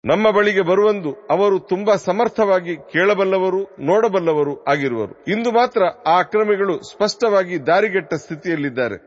ನಮ್ಮ 0.06 0.32
ಬಳಿಗೆ 0.32 0.62
ಬರುವಂದು 0.62 1.28
ಅವರು 1.30 1.60
ತುಂಬಾ 1.60 1.96
ಸಮರ್ಥವಾಗಿ 1.96 2.76
ಕೇಳಬಲ್ಲವರು 2.76 3.64
ನೋಡಬಲ್ಲವರು 3.80 4.64
ಆಗಿರುವರು. 4.64 5.24
ಇಂದು 5.28 5.52
ಮಾತ್ರ 5.52 5.82
ಆ 6.08 6.20
ಅಕ್ರಮಿಗಳು 6.20 6.82
ಸ್ಪಷ್ಟವಾಗಿ 6.92 7.68
ದಾರಿಗೆಟ್ಟ 7.68 8.14
ಸ್ಥಿತಿಯಲ್ಲಿದ್ದಾರೆ. 8.14 8.98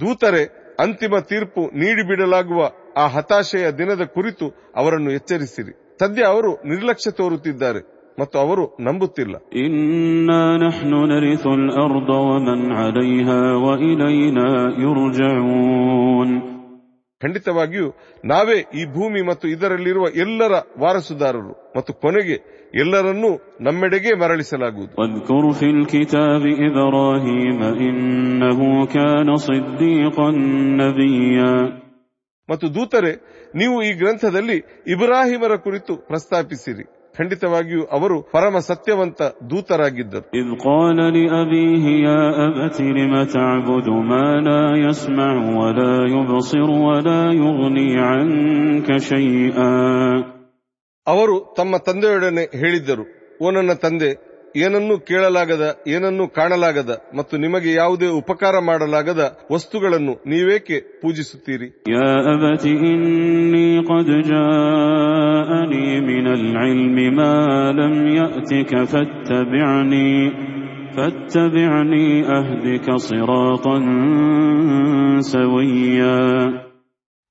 ದೂತರೆ 0.00 0.44
ಅಂತಿಮ 0.80 1.18
ತೀರ್ಪು 1.18 1.60
ನೀಡಿಬಿಡಲಾಗುವ 1.60 2.70
ಆ 2.96 3.06
ಹತಾಶೆಯ 3.06 3.70
ದಿನದ 3.70 4.02
ಕುರಿತು 4.04 4.72
ಅವರನ್ನು 4.76 5.10
ಎಚ್ಚರಿಸಿರಿ. 5.10 5.98
ಸದ್ಯ 6.00 6.22
ಅವರು 6.22 6.52
ನಿರ್ಲಕ್ಷ್ಯ 6.52 7.10
ತೋರುತ್ತಿದ್ದಾರೆ 7.10 8.02
ಮತ್ತು 8.20 8.38
ಅವರು 8.38 8.76
ನಂಬುತ್ತಿಲ್ಲ. 8.80 9.36
ಖಂಡಿತವಾಗಿಯೂ 17.20 17.88
ನಾವೇ 18.24 18.58
ಈ 18.58 18.84
ಭೂಮಿ 18.84 19.26
ಮತ್ತು 19.26 19.48
ಇದರಲ್ಲಿರುವ 19.48 20.06
ಎಲ್ಲರ 20.16 20.52
ವಾರಸುದಾರರು 20.78 21.72
ಮತ್ತು 21.76 21.94
ಕೊನೆಗೆ 21.94 22.70
ಎಲ್ಲರನ್ನೂ 22.74 23.40
ನಮ್ಮೆಡೆಗೆ 23.60 24.14
ಮರಳಿಸಲಾಗುವುದು. 24.14 24.94
ಮತ್ತು 32.52 32.74
ದೂತರೆ 32.74 33.12
ನೀವು 33.54 33.82
ಈ 33.82 33.92
ಗ್ರಂಥದಲ್ಲಿ 33.92 34.84
ಇಬ್ರಾಹಿಮರ 34.86 35.56
ಕುರಿತು 35.56 35.96
ಪ್ರಸ್ತಾಪಿಸಿರಿ. 35.96 36.84
ಖಂಡಿತವಾಗಿಯೂ 37.18 37.84
ಅವರು 37.84 38.22
ಪರಮ 38.22 38.58
ಸತ್ಯವಂತ 38.58 39.22
ದೂತರಾಗಿದ್ದರು. 39.22 40.26
ಅವರು 51.06 51.54
ತಮ್ಮ 51.56 51.76
ತಂದೆಯೊಡನೆ 51.76 52.58
ಹೇಳಿದ್ದರು. 52.58 53.04
ಓ 53.44 53.50
ನನ್ನ 53.50 53.72
ತಂದೆ 53.72 54.31
ಏನನ್ನೂ 54.56 54.98
ಕೇಳಲಾಗದ 54.98 55.76
ಏನನ್ನೂ 55.86 56.28
ಕಾಣಲಾಗದ 56.28 57.04
ಮತ್ತು 57.16 57.36
ನಿಮಗೆ 57.36 57.72
ಯಾವುದೇ 57.72 58.06
ಉಪಕಾರ 58.06 58.58
ಮಾಡಲಾಗದ 58.58 59.38
ವಸ್ತುಗಳನ್ನು 59.52 60.12
ನೀವೇಕೆ 60.12 60.80
ಪೂಜಿಸುತ್ತೀರಿ? 60.80 61.84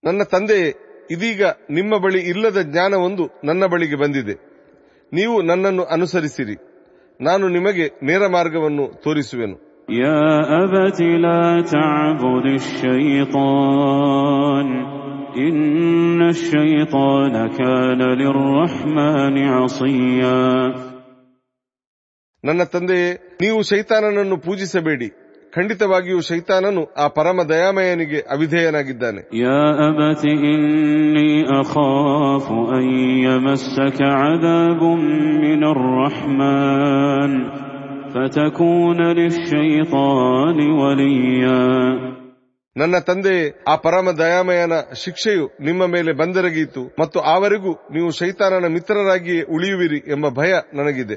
ನನ್ನ 0.04 0.24
ತಂದೆ 0.24 0.74
ಇದೀಗ 1.12 1.42
ನಿಮ್ಮ 1.70 1.98
ಬಳಿ 1.98 2.20
ಇಲ್ಲದ 2.20 2.58
ಜ್ಞಾನವೊಂದು 2.62 3.30
ನನ್ನ 3.44 3.66
ಬಳಿಗೆ 3.66 3.96
ಬಂದಿದೆ. 3.96 4.34
ನೀವು 5.14 5.42
ನನ್ನನ್ನು 5.42 5.84
ಅನುಸರಿಸಿರಿ. 5.84 6.71
ನಾನು 7.21 7.45
ನಿಮಗೆ 7.49 7.87
ನೇರ 8.03 8.23
ಮಾರ್ಗವನ್ನು 8.37 8.87
ತೋರಿಸುವೆನು 9.05 9.57
يا 10.03 10.23
أبت 10.63 10.99
لا 11.25 11.45
تعبد 11.67 12.47
الشيطان 13.57 14.69
إن 15.39 16.21
الشيطان 16.29 17.35
كان 17.51 18.01
للرحمن 18.21 19.37
عصيا 19.57 20.41
ನನ್ನ 22.45 22.63
ತಂದೆಯೇ 22.75 23.09
ನೀವು 23.41 23.59
ಶೈತಾನನನ್ನು 23.63 24.37
ಪೂಜಿಸಬೇಡಿ 24.39 25.09
ಖಂಡಿತವಾಗಿಯೂ 25.53 26.21
ಶೈತಾನನು 26.21 26.83
ಆ 26.97 27.07
ಪರಮ 27.17 27.39
ದಯಾಮಯನಿಗೆ 27.53 28.21
ಅವಿಧೇಯನಾಗಿದ್ದಾನೆ 28.35 29.21
يا 29.45 29.63
أبت 29.89 30.23
إني 30.51 31.31
أخاف 31.61 32.47
أن 32.77 32.85
يمسك 33.27 33.99
عذاب 34.21 34.83
من 35.45 35.61
الرحمن 35.75 37.33
فتكون 38.15 39.01
للشيطان 39.19 40.59
وليا 40.81 41.65
ನನ್ನ 42.78 42.98
ತಂದೆ 42.98 43.64
ಆ 43.68 43.76
ಪರಮ 43.76 44.12
ದಯಾಮಯನ 44.12 44.72
ಶಿಕ್ಷೆಯು 45.06 45.46
ನಿಮ್ಮ 45.62 45.86
ಮೇಲೆ 45.86 46.12
ಬಂದೆರಗಿಯಿತು 46.14 46.84
ಮತ್ತು 47.00 47.20
ಆವರೆಗೂ 47.20 47.72
ನೀವು 47.94 48.12
ಶೈತಾನನ 48.12 48.68
ಮಿತ್ರರಾಗಿಯೇ 48.68 49.42
ಉಳಿಯುವಿರಿ 49.42 50.00
ಎಂಬ 50.12 50.30
ಭಯ 50.30 50.54
ನನಗಿದೆ. 50.74 51.16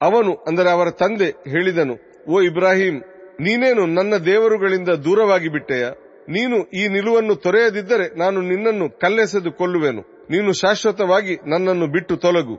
ಅವನು 0.00 0.32
ಅಂದರೆ 0.48 0.70
ಅವರ 0.70 0.90
ತಂದೆ 0.90 1.30
ಹೇಳಿದನು 1.50 1.94
ಓ 2.28 2.40
ಇಬ್ರಾಹಿಂ 2.40 2.96
ನೀನೇನು 3.40 3.86
ನನ್ನ 3.86 4.14
ದೇವರುಗಳಿಂದ 4.26 4.88
ದೂರವಾಗಿ 4.88 5.48
ಬಿಟ್ಟೆಯಾ? 5.48 5.90
ನೀನು 6.28 6.64
ಈ 6.64 6.88
ನಿಲುವನ್ನು 6.88 7.34
ತೊರೆಯದಿದ್ದರೆ 7.34 8.18
ನಾನು 8.18 8.40
ನಿನ್ನನ್ನು 8.40 8.98
ಕಲ್ಲೆಸೆದು 8.98 9.52
ಕೊಲ್ಲುವೆನು 9.52 10.18
ನೀನು 10.30 10.52
ಶಾಶ್ವತವಾಗಿ 10.52 11.36
ನನ್ನನ್ನು 11.46 11.86
ಬಿಟ್ಟು 11.86 12.16
ತೊಲಗು. 12.16 12.54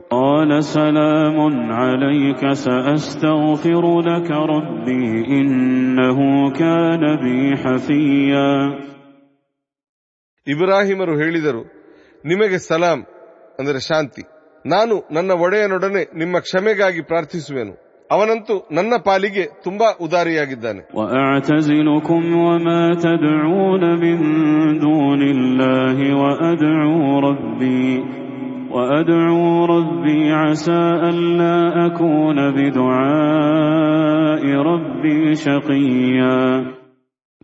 ಇಬ್ರಾಹಿಮರು 10.46 11.16
ಹೇಳಿದರು 11.16 11.62
ನಿಮಗೆ 12.24 12.58
ಸಲಾಂ 12.58 13.06
ಅಂದರೆ 13.58 13.80
ಶಾಂತಿ. 13.80 14.22
ನಾನು 14.66 15.08
ನನ್ನ 15.12 15.30
ಒಡೆಯನೊಡನೆ 15.30 16.18
ನಿಮ್ಮ 16.18 16.38
ಕ್ಷಮೆಗಾಗಿ 16.38 17.02
ಪ್ರಾರ್ಥಿಸುವೆನು. 17.02 17.89
ಅವನಂತೂ 18.10 18.68
ನನ್ನ 18.72 18.94
ಪಾಲಿಗೆ 19.04 19.44
ತುಂಬಾ 19.64 19.96
ಉದಾರಿಯಾಗಿದ್ದಾನೆ. 20.00 20.88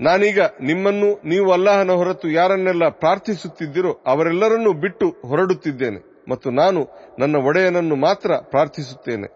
ನಾನೀಗ 0.01 0.39
ನಿಮ್ಮನ್ನು 0.41 1.29
ನೀವು 1.29 1.53
ಅಲ್ಲಾಹನ 1.53 1.91
ಹೊರತು 1.91 2.31
ಯಾರನ್ನೆಲ್ಲ 2.31 2.89
ಪ್ರಾರ್ಥಿಸುತ್ತಿದ್ದೀರೋ 2.89 4.03
ಅವರೆಲ್ಲರನ್ನೂ 4.07 4.73
ಬಿಟ್ಟು 4.73 5.09
ಹೊರಡುತ್ತಿದ್ದೇನೆ 5.09 6.25
ಮತ್ತು 6.31 6.51
ನಾನು 6.51 6.87
ನನ್ನ 7.19 7.37
ಒಡೆಯನನ್ನು 7.37 7.97
ಮಾತ್ರ 7.97 8.31
ಪ್ರಾರ್ಥಿಸುತ್ತೇನೆ. 8.51 9.36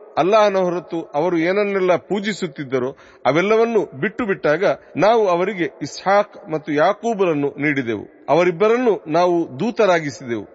ಅಲ್ಲಾಹನ 0.17 0.57
ಹೊರತು 0.57 1.01
ಅವರು 1.01 1.37
ಏನನ್ನೆಲ್ಲ 1.37 1.95
ಪೂಜಿಸುತ್ತಿದ್ದರೋ 1.95 2.95
ಅವೆಲ್ಲವನ್ನೂ 3.25 3.99
ಬಿಟ್ಟು 3.99 4.25
ಬಿಟ್ಟಾಗ 4.25 4.63
ನಾವು 4.97 5.27
ಅವರಿಗೆ 5.27 5.63
ಇಸ್ಹಾಕ್ 5.81 6.51
ಮತ್ತು 6.51 6.73
ಯಾಕೂಬರನ್ನು 6.73 7.61
ನೀಡಿದೆವು. 7.61 8.25
ಅವರಿಬ್ಬರನ್ನು 8.29 9.03
ನಾವು 9.07 9.59
ದೂತರಾಗಿಸಿದೆವು. 9.59 10.45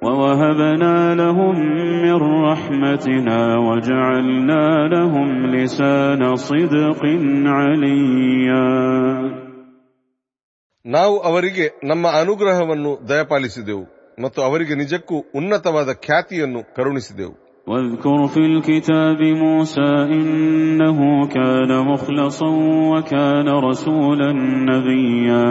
ನಾವು 10.87 11.19
ಅವರಿಗೆ 11.19 11.81
ನಮ್ಮ 11.85 12.09
ಅನುಗ್ರಹವನ್ನು 12.09 13.09
ದಯಪಾಲಿಸಿದೆವು 13.09 13.97
ಮತ್ತು 14.23 14.43
ಅವರಿಗೆ 14.43 14.75
ನಿಜಕ್ಕೂ 14.75 15.25
ಉನ್ನತವಾದ 15.35 15.89
ಖ್ಯಾತಿಯನ್ನು 15.93 16.75
ಕರುಣಿಸಿದೆವು. 16.75 17.46
واذكر 17.68 18.28
في 18.28 18.40
الكتاب 18.42 19.20
موسى 19.44 19.90
إنه 20.12 21.00
كان 21.28 21.72
مخلصا 21.86 22.50
وكان 22.92 23.48
رسولا 23.62 24.30
نبيا 24.70 25.46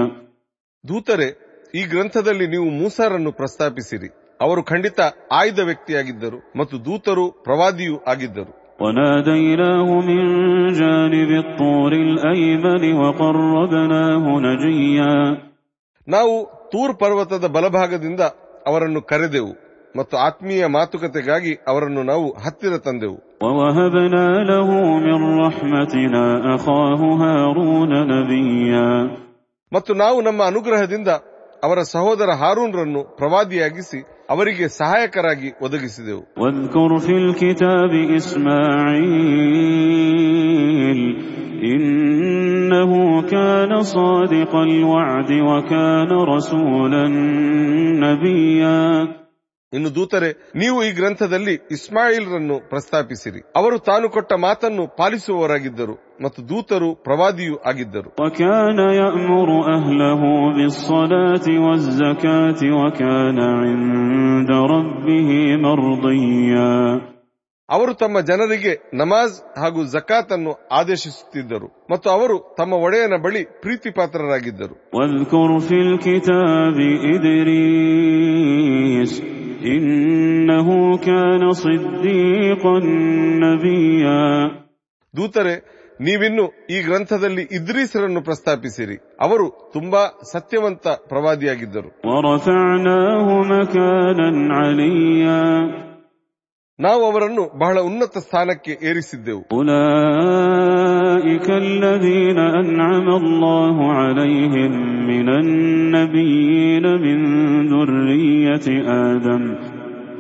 ದೂತರೆ 0.85 1.29
ಈ 1.75 1.83
ಗ್ರಂಥದಲ್ಲಿ 1.85 2.47
ನೀವು 2.47 2.67
ಮೂಸಾರನ್ನು 2.71 3.33
ಪ್ರಸ್ತಾಪಿಸಿರಿ 3.33 4.09
ಅವರು 4.41 4.61
ಖಂಡಿತ 4.63 5.01
ಆಯ್ದ 5.33 5.61
ವ್ಯಕ್ತಿಯಾಗಿದ್ದರು 5.61 6.39
ಮತ್ತು 6.57 6.77
ದೂತರು 6.87 7.27
ಪ್ರವಾದಿಯೂ 7.47 7.97
ಆಗಿದ್ದರು 8.07 8.53
وناديناه 8.81 9.89
من 10.01 10.21
جانب 10.73 11.31
الطور 11.45 11.93
الأيمن 12.07 12.83
وقربناه 13.01 14.25
نجيا 14.47 15.13
ನಾವು 16.09 16.35
ತೂರ್ 16.73 16.95
ಪರ್ವತದ 16.99 17.47
ಬಲಭಾಗದಿಂದ 17.47 18.23
ಅವರನ್ನು 18.67 19.01
ಕರೆದೆವು 19.03 19.53
ಮತ್ತು 19.95 20.15
ಆತ್ಮೀಯ 20.27 20.65
ಮಾತುಕತೆಗಾಗಿ 20.77 21.53
ಅವರನ್ನು 21.71 22.05
ನಾವು 22.13 22.27
ಹತ್ತಿರ 22.45 22.75
ತಂದೆವು 22.87 23.19
ووهبنا 23.45 24.27
له 24.51 24.69
من 25.07 25.19
رحمتنا 25.43 26.25
أخاه 26.55 27.01
هارون 27.23 27.93
نبيا 28.13 28.91
ಮತ್ತು 29.73 29.93
ನಾವು 30.03 30.19
ನಮ್ಮ 30.21 30.41
ಅನುಗ್ರಹದಿಂದ 30.51 31.11
ಅವರ 31.63 31.79
ಸಹೋದರ 31.95 32.29
ಹಾರೂನ್ರನ್ನು 32.41 33.01
ಪ್ರವಾದಿಯಾಗಿಸಿ 33.19 34.01
ಅವರಿಗೆ 34.31 34.67
ಸಹಾಯಕರಾಗಿ 34.79 35.51
ಒದಗಿಸಿದೆವು 35.67 36.23
واذكر 36.41 36.91
في 36.99 37.15
الكتاب 37.25 37.93
إسماعيل 39.81 41.01
إنه 41.65 42.91
كان 43.25 43.73
صادق 43.95 44.53
الوعد 44.59 45.31
وكان 45.49 46.11
رسولا 46.29 47.05
نبيا 48.05 48.81
ಇನ್ನು 49.74 49.96
ದೂತರೆ 49.96 50.28
ನೀವು 50.56 50.84
ಈ 50.84 50.92
ಗ್ರಂಥದಲ್ಲಿ 50.92 51.54
ಇಸ್ಮಾಯಿಲ್ರನ್ನು 51.72 52.70
ಪ್ರಸ್ತಾಪಿಸಿರಿ. 52.70 53.42
ಅವರು 53.56 53.80
ತಾನು 53.80 54.10
ಕೊಟ್ಟ 54.10 54.34
ಮಾತನ್ನು 54.34 54.96
ಪಾಲಿಸುವವರಾಗಿದ್ದರು 54.98 55.96
ಮತ್ತು 56.24 56.50
ದೂತರು 56.50 56.90
ಪ್ರವಾದಿಯೂ 57.04 57.56
ಆಗಿದ್ದರು. 57.66 58.10
ಅವರು 67.70 67.94
ತಮ್ಮ 67.94 68.20
ಜನರಿಗೆ 68.20 68.74
ನಮಾಜ್ 68.94 69.38
ಹಾಗೂ 69.60 69.84
ಜಕಾತ್ 69.86 70.32
ಅನ್ನು 70.32 70.52
ಆದೇಶಿಸುತ್ತಿದ್ದರು 70.72 71.88
ಮತ್ತು 71.92 72.10
ಅವರು 72.10 72.56
ತಮ್ಮ 72.58 72.74
ಒಡೆಯನ 72.74 73.16
ಬಳಿ 73.24 73.44
ಪ್ರೀತಿ 73.62 73.90
ಪಾತ್ರರಾಗಿದ್ದರು 73.90 74.76
إنه 79.67 80.69
كان 80.99 81.43
صديقا 81.55 82.77
نبيا 83.45 84.25
ದೂತರೆ 85.15 85.55
ನೀವಿನ್ನು 86.01 86.45
ಈ 86.71 86.83
ಗ್ರಂಥದಲ್ಲಿ 86.83 87.43
ಇದ್ರೀಸರನ್ನು 87.53 88.21
ಪ್ರಸ್ತಾಪಿಸಿರಿ 88.21 88.97
ಅವರು 89.21 89.47
ತುಂಬಾ 89.73 90.03
ಸತ್ಯವಂತ 90.33 90.87
ಪ್ರವಾದಿಯಾಗಿದ್ದರು 91.09 91.91
ورفعناه 92.05 93.27
مكانا 93.53 94.29
عليا 94.55 95.41
ನಾವು 96.79 97.03
ಅವರನ್ನು 97.09 97.43
ಬಹಳ 97.63 97.77
ಉನ್ನತ 97.89 98.15
ಸ್ಥಾನಕ್ಕೆ 98.25 98.73
ಏರಿಸಿದ್ದೆವು 98.89 99.43
أولئك 100.21 101.49
الذين 101.65 102.39
أنعم 102.61 103.09
الله 103.21 103.77
عليهم 103.93 104.73
من 105.11 105.29
النبيين 105.43 106.85
من 107.07 107.19
ذرية 107.73 108.67
آدم 109.09 109.43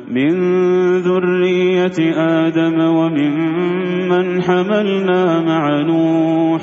من 0.09 0.33
ذرية 1.01 1.99
آدم 2.39 2.77
ومن 2.99 3.33
من 4.09 4.27
حملنا 4.43 5.21
مع 5.43 5.63
نوح 5.83 6.63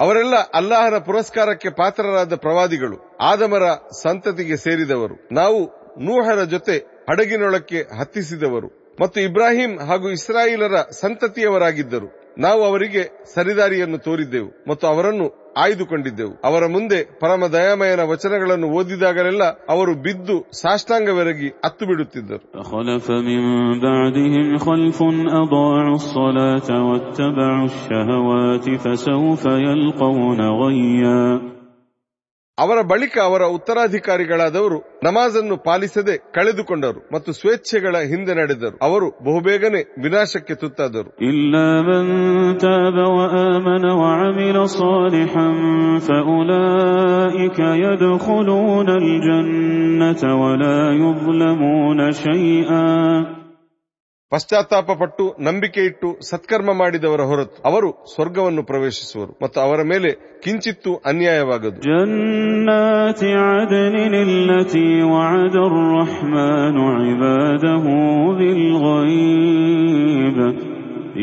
ಅವರೆಲ್ಲ 0.00 0.34
ಅಲ್ಲಾಹನ 0.54 0.98
ಪುರಸ್ಕಾರಕ್ಕೆ 0.98 1.68
ಪಾತ್ರರಾದ 1.68 2.34
ಪ್ರವಾದಿಗಳು. 2.36 3.16
ಆದಮರ 3.20 3.62
ಸಂತತಿಗೆ 4.02 4.56
ಸೇರಿದವರು. 4.56 5.28
ನಾವು 5.32 5.64
ನೂಹರ 5.98 6.44
ಜೊತೆ 6.44 6.76
ಹಡಗಿನೊಳಕ್ಕೆ 7.10 7.80
ಹತ್ತಿಸಿದವರು. 7.98 8.96
ಮತ್ತು 9.00 9.20
ಇಬ್ರಾಹಿಂ 9.20 9.78
ಹಾಗೂ 9.78 10.10
ಇಸ್ರಾಯಿಲರ 10.10 10.74
ಸಂತತಿಯವರಾಗಿದ್ದರು. 10.90 12.34
ನಾವು 12.38 12.64
ಅವರಿಗೆ 12.64 13.24
ಸರಿದಾರಿಯನ್ನು 13.34 13.98
ತೋರಿದ್ದೆವು. 13.98 14.64
ಮತ್ತು 14.68 14.86
ಅವರನ್ನು 14.86 15.47
ಆಯ್ದುಕೊಂಡಿದ್ದೆವು 15.57 16.33
ಅವರ 16.43 16.63
ಮುಂದೆ 16.67 16.99
ಪರಮ 17.19 17.47
ದಯಾಮಯನ 17.47 18.03
ವಚನಗಳನ್ನು 18.03 18.67
ಓದಿದಾಗಲೆಲ್ಲ 18.69 19.43
ಅವರು 19.69 19.93
ಬಿದ್ದು 20.01 20.35
ಸಾಷ್ಟಾಂಗವೆರಗಿ 20.61 21.49
ಅತ್ತು 21.63 21.85
ಬಿಡುತ್ತಿದ್ದರು 21.85 22.41
فخلف 22.55 23.07
من 23.29 23.43
بعدهم 23.79 24.47
خلف 24.57 24.99
أضاعوا 25.43 25.95
الصلاة 25.95 26.69
واتبعوا 26.87 27.65
الشهوات 27.65 28.65
فسوف 28.83 29.43
يلقون 29.67 30.41
غيا 30.61 31.21
ಅವರ 32.58 32.80
ಬಳಿಕ 32.82 33.18
ಅವರ 33.18 33.42
ಉತ್ತರಾಧಿಕಾರಿಗಳಾದವರು 33.42 35.00
ನಮಾಜನ್ನು 35.04 35.56
ಪಾಲಿಸದೆ 35.56 36.32
ಕಳೆದುಕೊಂಡರು 36.32 37.08
ಮತ್ತು 37.12 37.32
ಸ್ವೇಚ್ಛೆಗಳ 37.32 37.96
ಹಿಂದೆ 37.98 38.34
ನಡೆದರು. 38.34 38.78
ಅವರು 38.82 39.08
ಬಹುಬೇಗನೆ 39.24 39.80
ವಿನಾಶಕ್ಕೆ 40.02 40.54
ತುತ್ತಾದರು. 40.54 41.16
ಇಲ್ಲ 41.22 41.54
ಪಶ್ಚಾತ್ತಾಪ 54.31 54.91
ಪಟ್ಟು 54.91 55.35
ನಂಬಿಕೆ 55.39 55.85
ಇಟ್ಟು 55.85 56.17
ಸತ್ಕರ್ಮ 56.21 56.73
ಮಾಡಿದವರ 56.73 57.21
ಹೊರತು 57.21 57.69
ಅವರು 57.69 58.05
ಸ್ವರ್ಗವನ್ನು 58.13 58.63
ಪ್ರವೇಶಿಸುವರು 58.63 59.37
ಮತ್ತು 59.41 59.59
ಅವರ 59.59 59.83
ಮೇಲೆ 59.83 60.11
ಕಿಂಚಿತ್ತೂ 60.43 61.01
ಅನ್ಯಾಯವಾಗದು 61.05 61.79
جنات 61.89 63.21
عدن 63.47 63.95
التي 64.29 65.03
وعد 65.03 65.55
الرحمن 65.69 66.77
عباده 66.97 67.85
بالغيب 68.37 70.37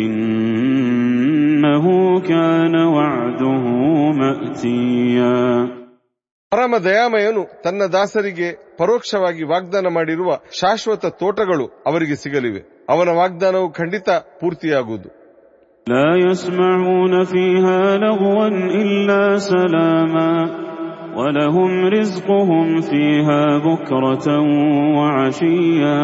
إنه 0.04 1.84
كان 2.22 2.74
وعده 2.88 3.62
مأتيا 4.12 5.80
ಪರಮ 6.54 6.76
ದಯಾಮಯನು 6.84 7.42
ತನ್ನ 7.64 7.82
ದಾಸರಿಗೆ 7.92 8.46
ಪರೋಕ್ಷವಾಗಿ 8.78 9.44
ವಾಗ್ದಾನ 9.44 9.88
ಮಾಡಿರುವ 9.88 10.30
ಶಾಶ್ವತ 10.60 11.06
ತೋಟಗಳು 11.20 11.66
ಅವರಿಗೆ 11.86 12.16
ಸಿಗಲಿವೆ 12.22 12.62
ಅವನ 12.92 13.10
ವಾಗ್ದಾನವು 13.20 13.70
ಖಂಡಿತ 13.80 14.08
ಪೂರ್ತಿಯಾಗುವುದು 14.40 15.10
لا 15.86 16.08
يسمعون 16.24 17.14
فيها 17.24 17.80
لغوا 17.98 18.46
إلا 18.82 19.20
سلاما 19.50 20.32
ولهم 21.14 21.70
رزقهم 21.90 22.68
فيها 22.82 23.40
بكرة 23.60 24.26
وعشيا 24.98 25.98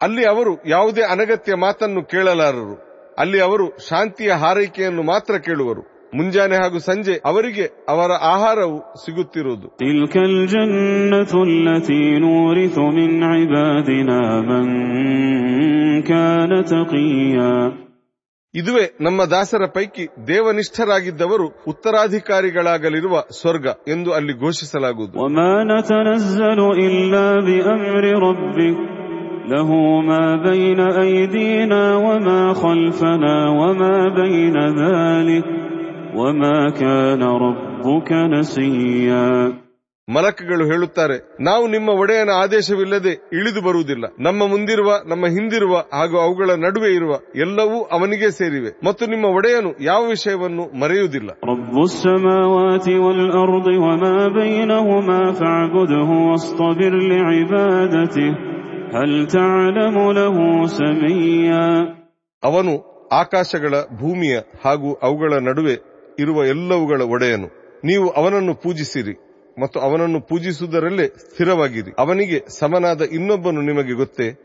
ಅಲ್ಲಿ 0.00 0.24
ಅವರು 0.24 0.52
ಯಾವುದೇ 0.66 1.02
ಅನಗತ್ಯ 1.12 1.54
ಮಾತನ್ನು 1.56 2.00
ಕೇಳಲಾರರು 2.04 2.76
ಅಲ್ಲಿ 3.18 3.38
ಅವರು 3.40 3.66
ಶಾಂತಿಯ 3.88 4.32
ಹಾರೈಕೆಯನ್ನು 4.34 5.02
ಮಾತ್ರ 5.02 5.34
ಕೇಳುವರು 5.38 5.82
ಮುಂಜಾನೆ 6.12 6.56
ಹಾಗೂ 6.62 6.78
ಸಂಜೆ 6.88 7.14
ಅವರಿಗೆ 7.30 7.64
ಅವರ 7.92 8.10
ಆಹಾರವು 8.32 8.76
ಸಿಗುತ್ತಿರುವುದು 9.04 9.66
تلك 9.82 10.14
الجنة 10.30 11.32
التي 11.50 12.04
نورث 12.18 12.76
من 12.98 13.10
عبادنا 13.32 14.20
من 14.48 14.66
كان 16.02 16.50
تقيا 16.66 17.52
ಇದುವೇ 18.54 18.84
ನಮ್ಮ 19.06 19.20
ದಾಸರ 19.32 19.62
ಪೈಕಿ 19.74 20.04
ದೇವನಿಷ್ಠರಾಗಿದ್ದವರು 20.28 21.46
ಉತ್ತರಾಧಿಕಾರಿಗಳಾಗಲಿರುವ 21.70 23.14
ಸ್ವರ್ಗ 23.40 23.66
ಎಂದು 23.94 24.10
ಅಲ್ಲಿ 24.18 24.34
ಘೋಷಿಸಲಾಗುವುದು 24.40 25.14
وما 25.22 25.52
نتنزل 25.70 26.60
إلا 26.86 27.26
بأمر 27.46 28.04
ربك 28.26 28.76
له 29.48 29.70
ما 30.02 30.26
بين 30.46 30.80
أيدينا 31.04 31.82
وما 31.96 32.40
خلفنا 32.54 33.36
وما 33.60 33.96
بين 34.20 34.56
ذلك 34.82 35.44
ವಮಾ 36.15 36.69
ಕ್ಯಾನ 36.69 37.19
ರಬ್ಬುಕ 37.19 38.11
ನಸಿಯಾ 38.11 39.51
ಮಲಕಗಳು 40.13 40.65
ಹೇಳುತ್ತಾರೆ 40.65 41.43
ನಾವು 41.43 41.67
ನಿಮ್ಮ 41.67 41.89
ಒಡೆಯನ 41.89 42.29
ಆದೇಶವಿಲ್ಲದೆ 42.29 43.09
ಇಳಿದು 43.09 43.61
ಬರುವುದಿಲ್ಲ. 43.61 44.05
ನಮ್ಮ 44.19 44.47
ಮುಂದಿರುವ 44.47 44.93
ನಮ್ಮ 45.07 45.25
ಹಿಂದಿರುವ 45.25 45.77
ಹಾಗೂ 45.77 46.17
ಅವುಗಳ 46.17 46.49
ನಡುವೆ 46.65 46.95
ಇರುವ 46.95 47.19
ಎಲ್ಲವೂ 47.35 47.83
ಅವನಿಗೆ 47.83 48.31
ಸೇರಿವೆ. 48.31 48.85
ಮತ್ತು 48.85 49.05
ನಿಮ್ಮ 49.05 49.25
ಒಡೆಯನು 49.25 49.83
ಯಾವ 49.83 50.05
ವಿಷಯವನ್ನು 50.05 50.79
ಮರೆಯುವುದಿಲ್ಲ. 50.79 51.29
ಅವನು 62.43 62.91
ಆಕಾಶಗಳ 63.11 63.73
ಭೂಮಿಯ 63.97 64.39
ಹಾಗೂ 64.65 64.93
ಅವುಗಳ 64.93 65.33
ನಡುವೆ 65.41 65.90
ಇರುವ 66.21 66.45
ಎಲ್ಲವುಗಳ 66.45 67.01
ಒಡೆಯನು. 67.01 67.47
ನೀವು 67.83 68.09
ಅವನನ್ನು 68.09 68.55
ಪೂಜಿಸಿರಿ 68.55 69.31
ಮತ್ತು 69.61 69.79
ಅವನನ್ನು 69.79 70.21
ಪೂಜಿಸುವುದರಲ್ಲೇ 70.21 71.07
ಸ್ಥಿರವಾಗಿರಿ. 71.07 71.91
ಅವನಿಗೆ 71.99 72.59
ಸಮನಾದ 72.59 73.01
ಇನ್ನೊಬ್ಬನು 73.01 73.61
ನಿಮಗೆ 73.61 73.93
ಗೊತ್ತೇ? 73.93 74.43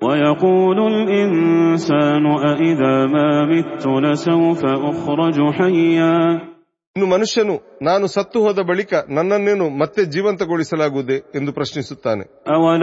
ಇನ್ನು 6.97 7.11
ಮನುಷ್ಯನು 7.11 7.79
ನಾನು 7.83 8.07
ಸತ್ತು 8.07 8.41
ಹೋದ 8.41 8.59
ಬಳಿಕ 8.59 8.95
ನನ್ನನ್ನೇನು 9.09 9.79
ಮತ್ತೆ 9.79 10.05
ಜೀವಂತಗೊಳಿಸಲಾಗುವುದೇ 10.05 11.15
ಎಂದು 11.35 11.53
ಪ್ರಶ್ನಿಸುತ್ತಾನೆ. 11.53 12.43
ಅವಲ 12.55 12.83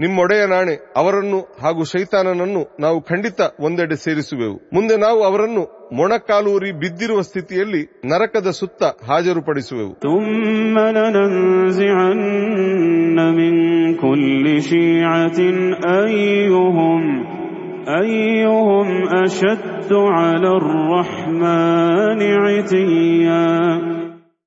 ನಿಮ್ಮೊಡೆಯ 0.00 0.46
ನಾಣೆ 0.46 0.92
ಅವರನ್ನು 0.96 1.56
ಹಾಗೂ 1.62 1.84
ಶೈತಾನನನ್ನು 1.84 2.76
ನಾವು 2.80 3.02
ಖಂಡಿತ 3.02 3.40
ಒಂದೆಡೆ 3.60 3.96
ಸೇರಿಸುವೆವು. 3.96 4.60
ಮುಂದೆ 4.72 4.96
ನಾವು 4.96 5.22
ಅವರನ್ನು 5.22 5.90
ಮೊಣಕಾಲೂರಿ 5.92 6.72
ಬಿದ್ದಿರುವ 6.72 7.20
ಸ್ಥಿತಿಯಲ್ಲಿ 7.20 8.00
ನರಕದ 8.04 8.50
ಸುತ್ತ 8.50 8.82
ಹಾಜರುಪಡಿಸುವೆವು. 8.84 9.94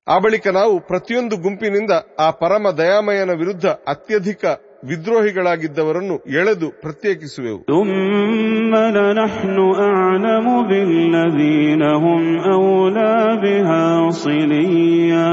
ಆ 0.08 0.20
ಬಳಿಕ 0.20 0.48
ನಾವು 0.48 0.88
ಪ್ರತಿಯೊಂದು 0.88 1.38
ಗುಂಪಿನಿಂದ 1.38 1.92
ಆ 2.20 2.32
ಪರಮ 2.32 2.70
ದಯಾಮಯನ 2.78 3.30
ವಿರುದ್ಧ 3.30 3.66
ಅತ್ಯಧಿಕ 3.66 4.46
ವಿದ್ರೋಹಿಗಳಾಗಿದ್ದವರನ್ನು 4.87 6.17
ಎಳೆದು 6.39 6.69
ಪ್ರತ್ಯೇಕಿಸುವೆವು 6.83 7.61
ثم 7.69 8.73
لنحن 8.97 9.57
أعلم 9.91 10.47
بالذين 10.69 11.83
هم 12.05 12.23
أولى 12.57 13.17
بها 13.43 13.85
صليا 14.25 15.33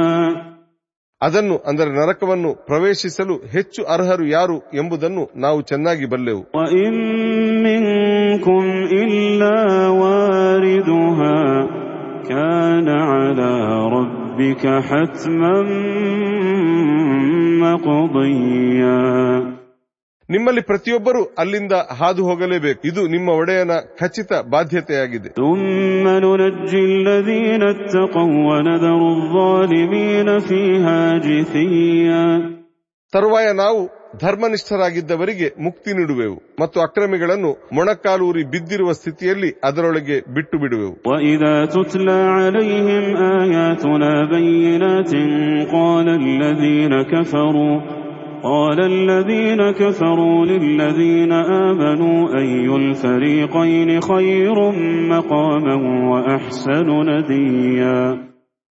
ಅದನ್ನು 1.22 1.56
ಅಂದರೆ 1.70 1.90
ನರಕವನ್ನು 1.98 2.50
ಪ್ರವೇಶಿಸಲು 2.68 3.36
ಹೆಚ್ಚು 3.54 3.82
ಅರ್ಹರು 3.94 4.26
ಯಾರು 4.36 4.58
ಎಂಬುದನ್ನು 4.74 5.24
ನಾವು 5.38 5.60
ಚೆನ್ನಾಗಿ 5.70 6.06
ಬಲ್ಲೆವು 6.14 6.42
وإن 6.56 6.94
منكم 7.66 8.64
إلا 9.02 9.58
واردها 10.00 11.40
كان 12.30 12.88
على 13.10 13.52
ربك 13.90 14.64
حتما 14.82 15.56
مقضيا 17.64 19.00
ನಿಮ್ಮಲ್ಲಿ 20.30 20.62
ಪ್ರತಿಯೊಬ್ಬರೂ 20.62 21.22
ಅಲ್ಲಿಂದ 21.38 21.76
ಹಾದು 22.00 22.24
ಹೋಗಲೇಬೇಕು 22.24 22.82
ಇದು 22.88 23.08
ನಿಮ್ಮ 23.08 23.30
ಒಡೆಯನ 23.30 23.74
ಖಚಿತ 24.00 24.32
ಬಾಧ್ಯತೆಯಾಗಿದೆ 24.50 25.30
ತರುವಾಯ 33.14 33.48
ನಾವು 33.60 33.80
ಧರ್ಮನಿಷ್ಠರಾಗಿದ್ದವರಿಗೆ 34.24 35.48
ಮುಕ್ತಿ 35.66 35.92
ನೀಡುವೆವು 35.94 36.36
ಮತ್ತು 36.60 36.78
ಅಕ್ರಮಿಗಳನ್ನು 36.82 37.52
ಮೊಣಕಾಲೂರಿ 37.78 38.44
ಬಿದ್ದಿರುವ 38.54 38.92
ಸ್ಥಿತಿಯಲ್ಲಿ 38.94 39.50
ಅದರೊಳಗೆ 39.68 40.18
ಬಿಟ್ಟು 40.36 40.58
ಬಿಡುವೆವು 40.64 40.94
وإذا 41.06 41.56
تتلى 41.68 42.20
عليهم 42.38 43.06
آياتنا 43.40 44.12
بينات 44.32 45.12
قال 45.72 46.08
الذين 46.22 46.94
كفروا 47.14 47.76
قال 48.44 48.80
الذين 48.94 49.62
كفروا 49.74 50.40
للذين 50.46 51.32
آمنوا 51.68 52.20
أي 52.40 52.66
الفريقين 52.76 53.90
خير 54.02 54.58
مقاما 55.14 55.76
وأحسن 56.12 56.88
نديا 57.10 58.00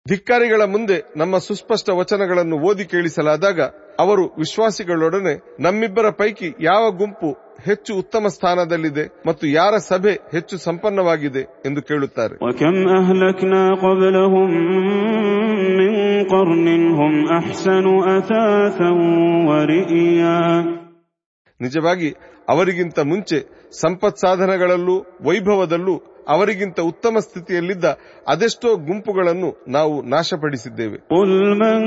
ಧಿಕ್ಕಾರಿಗಳ 0.08 0.64
ಮುಂದೆ 0.64 1.02
ನಮ್ಮ 1.16 1.38
ಸುಸ್ಪಷ್ಟ 1.38 1.90
ವಚನಗಳನ್ನು 1.90 2.56
ಓದಿ 2.56 2.84
ಕೇಳಿಸಲಾದಾಗ 2.84 3.60
ಅವರು 3.98 4.24
ವಿಶ್ವಾಸಿಗಳೊಡನೆ 4.38 5.56
ನಮ್ಮಿಬ್ಬರ 5.60 6.10
ಪೈಕಿ 6.10 6.54
ಯಾವ 6.60 6.90
ಗುಂಪು 6.90 7.28
ಹೆಚ್ಚು 7.64 7.94
ಉತ್ತಮ 7.94 8.26
ಸ್ಥಾನದಲ್ಲಿದೆ 8.26 9.04
ಮತ್ತು 9.26 9.46
ಯಾರ 9.46 9.76
ಸಭೆ 9.76 10.18
ಹೆಚ್ಚು 10.32 10.58
ಸಂಪನ್ನವಾಗಿದೆ 10.58 11.40
ಎಂದು 11.40 11.82
ಕೇಳುತ್ತಾರೆ. 11.82 12.34
ನಿಜವಾಗಿ 21.60 22.10
ಅವರಿಗಿಂತ 22.48 22.98
ಮುಂಚೆ 22.98 23.38
ಸಂಪತ್ 23.80 24.16
ಸಾಧನಗಳಲ್ಲೂ 24.16 24.96
ವೈಭವದಲ್ಲೂ 25.24 26.15
ಅವರಿಗಿಂತ 26.27 26.79
ಉತ್ತಮ 26.89 27.17
ಸ್ಥಿತಿಯಲ್ಲಿದ್ದ 27.19 27.85
ಅದೆಷ್ಟೋ 28.27 28.69
ಗುಂಪುಗಳನ್ನು 28.87 29.49
ನಾವು 29.67 29.93
ನಾಶಪಡಿಸಿದ್ದೇವೆ 30.13 30.97
قل 31.13 31.29
من 31.63 31.79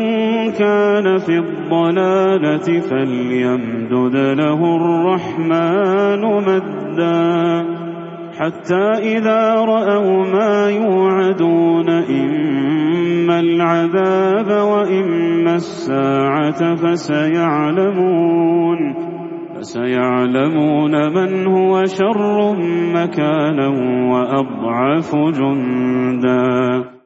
كان 0.63 1.07
في 1.19 1.35
الضلالة 1.45 2.67
فليمدد 2.89 4.17
له 4.41 4.61
الرحمن 4.79 6.23
مدا 6.49 7.21
حتى 8.35 8.87
إذا 9.15 9.43
رأوا 9.73 10.25
ما 10.35 10.55
يوعدون 10.73 11.89
إما 12.21 13.37
العذاب 13.41 14.49
وإما 14.73 15.55
الساعة 15.55 16.61
فسيعلمون 17.75 18.81
فسيعلمون 19.60 21.14
من 21.14 21.48
هو 21.48 21.86
شر 21.86 22.56
مكانا 22.96 23.68
وأضعف 24.12 25.16
جندا. 25.16 26.99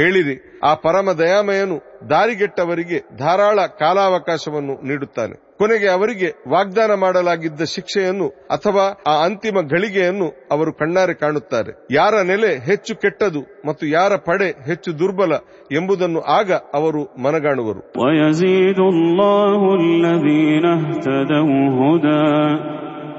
ಹೇಳಿರಿ, 0.00 0.36
ಆ 0.64 0.74
ಪರಮ 0.74 1.12
ದಯಾಮಯನು 1.12 1.76
ದಾರಿಗೆಟ್ಟವರಿಗೆ 2.10 2.98
ಧಾರಾಳ 3.18 3.58
ಕಾಲಾವಕಾಶವನ್ನು 3.78 4.74
ನೀಡುತ್ತಾನೆ. 4.86 5.36
ಕೊನೆಗೆ 5.58 5.88
ಅವರಿಗೆ 5.88 6.28
ವಾಗ್ದಾನ 6.48 6.92
ಮಾಡಲಾಗಿದ್ದ 6.94 7.62
ಶಿಕ್ಷೆಯನ್ನು 7.74 8.28
ಅಥವಾ 8.28 8.84
ಆ 9.06 9.14
ಅಂತಿಮ 9.24 9.60
ಗಳಿಗೆಯನ್ನು 9.70 10.28
ಅವರು 10.50 10.72
ಕಣ್ಣಾರೆ 10.72 11.14
ಕಾಣುತ್ತಾರೆ. 11.14 11.72
ಯಾರ 11.90 12.14
ನೆಲೆ 12.22 12.52
ಹೆಚ್ಚು 12.58 12.94
ಕೆಟ್ಟದು 12.96 13.42
ಮತ್ತು 13.66 13.86
ಯಾರ 13.86 14.12
ಪಡೆ 14.16 14.48
ಹೆಚ್ಚು 14.68 14.98
ದುರ್ಬಲ 14.98 15.32
ಎಂಬುದನ್ನು 15.72 16.20
ಆಗ 16.20 16.52
ಅವರು 16.52 17.02
ಮನಗಾಣುವರು. 17.22 17.82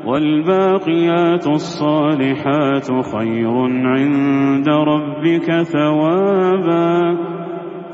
والباقيات 0.05 1.47
الصالحات 1.47 2.87
خير 3.05 3.53
عند 3.85 4.69
ربك 4.69 5.61
ثوابا. 5.61 7.17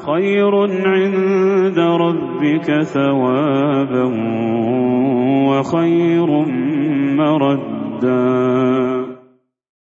خير 0.05 0.55
عند 0.85 1.79
ربك 1.79 2.81
ثوابا 2.81 4.05
وخير 5.47 6.27
مردا. 7.17 8.96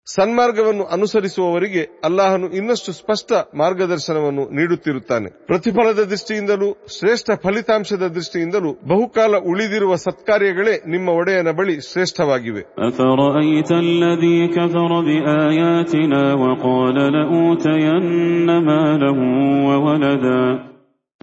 ಸನ್ಮಾರ್ಗವನ್ನು 0.05 0.83
ಅನುಸರಿಸುವವರಿಗೆ 0.83 2.01
ಅಲ್ಲಾಹನು 2.03 2.49
ಇನ್ನಷ್ಟು 2.49 2.91
ಸ್ಪಷ್ಟ 2.91 3.31
ಮಾರ್ಗದರ್ಶನವನ್ನು 3.55 4.49
ನೀಡುತ್ತಿರುತ್ತಾನೆ. 4.49 5.45
ಪ್ರತಿಫಲದ 5.45 5.99
ದೃಷ್ಟಿಯಿಂದಲೂ 5.99 6.77
ಶ್ರೇಷ್ಠ 6.99 7.29
ಫಲಿತಾಂಶದ 7.43 8.07
ದೃಷ್ಟಿಯಿಂದಲೂ 8.07 8.73
ಬಹುಕಾಲ 8.73 9.37
ಉಳಿದಿರುವ 9.37 9.95
ಸತ್ಕಾರ್ಯಗಳೇ 9.95 10.81
ನಿಮ್ಮ 10.87 11.09
ಒಡೆಯನ 11.09 11.51
ಬಳಿ 11.51 11.81
ಶ್ರೇಷ್ಠವಾಗಿವೆ. 11.81 12.61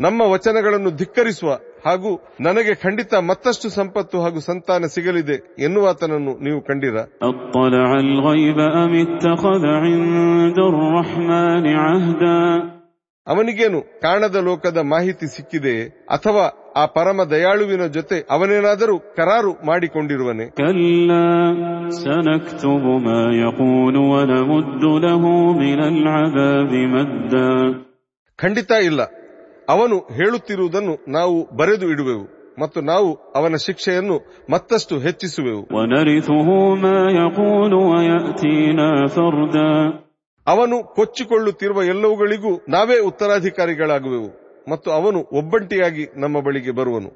ನಮ್ಮ 0.01 0.23
ವಚನಗಳನ್ನು 0.23 0.91
ಧಿಕ್ಕರಿಸುವ 0.97 1.59
ಹಾಗೂ 1.87 2.21
ನನಗೆ 2.41 2.75
ಖಂಡಿತ 2.75 3.14
ಮತ್ತಷ್ಟು 3.14 3.69
ಸಂಪತ್ತು 3.69 4.21
ಹಾಗೂ 4.21 4.41
ಸಂತಾನ 4.41 4.85
ಸಿಗಲಿದೆ 4.85 5.55
ಎನ್ನುವಾತನನ್ನು 5.64 6.43
ನೀವು 6.43 6.61
ಕಂಡಿರ. 6.61 6.97
ಅವನಿಗೇನು 13.27 13.81
ಕಾಣದ 13.81 14.37
ಲೋಕದ 14.37 14.77
ಮಾಹಿತಿ 14.77 15.37
ಸಿಕ್ಕಿದೆ 15.37 16.07
ಅಥವಾ 16.11 16.73
ಆ 16.77 16.87
ಪರಮ 16.87 17.23
ದಯಾಳುವಿನ 17.31 17.87
ಜೊತೆ 17.87 18.27
ಅವನೇನಾದರೂ 18.31 18.99
ಕರಾರು 18.99 19.67
ಮಾಡಿಕೊಂಡಿರುವನೆ. 19.67 20.51
ಖಂಡಿತ 28.37 28.71
ಇಲ್ಲ. 28.71 29.01
ಅವನು 29.68 29.98
ಹೇಳುತ್ತಿರುವುದನ್ನು 29.98 31.12
ನಾವು 31.12 31.57
ಬರೆದು 31.57 31.90
ಇಡುವೆವು 31.90 32.38
ಮತ್ತು 32.61 32.81
ನಾವು 32.81 33.14
ಅವನ 33.14 33.54
ಶಿಕ್ಷೆಯನ್ನು 33.54 34.16
ಮತ್ತಷ್ಟು 34.50 34.98
ಹೆಚ್ಚಿಸುವೆವು. 34.98 35.66
ಅವನು 40.46 40.94
ಕೊಚ್ಚಿಕೊಳ್ಳುತ್ತಿರುವ 40.94 41.83
ಎಲ್ಲವುಗಳಿಗೂ 41.83 42.61
ನಾವೇ 42.68 43.00
ಉತ್ತರಾಧಿಕಾರಿಗಳಾಗುವೆವು 43.00 44.48
ಮತ್ತು 44.70 44.90
ಅವನು 44.90 45.18
ಒಬ್ಬಂಟಿಯಾಗಿ 45.18 46.20
ನಮ್ಮ 46.20 46.40
ಬಳಿಗೆ 46.40 46.70
ಬರುವನು. 46.70 47.09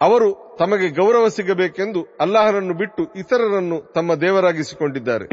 ಅವರು 0.00 0.47
ತಮಗೆ 0.58 0.88
ಗೌರವ 0.88 1.28
ಸಿಗಬೇಕೆಂದು 1.28 2.16
ಅಲ್ಲಾಹರನ್ನು 2.20 2.74
ಬಿಟ್ಟು 2.74 3.02
ಇತರರನ್ನು 3.02 3.92
ತಮ್ಮ 3.92 4.14
ದೇವರಾಗಿಸಿಕೊಂಡಿದ್ದಾರೆ. 4.14 5.26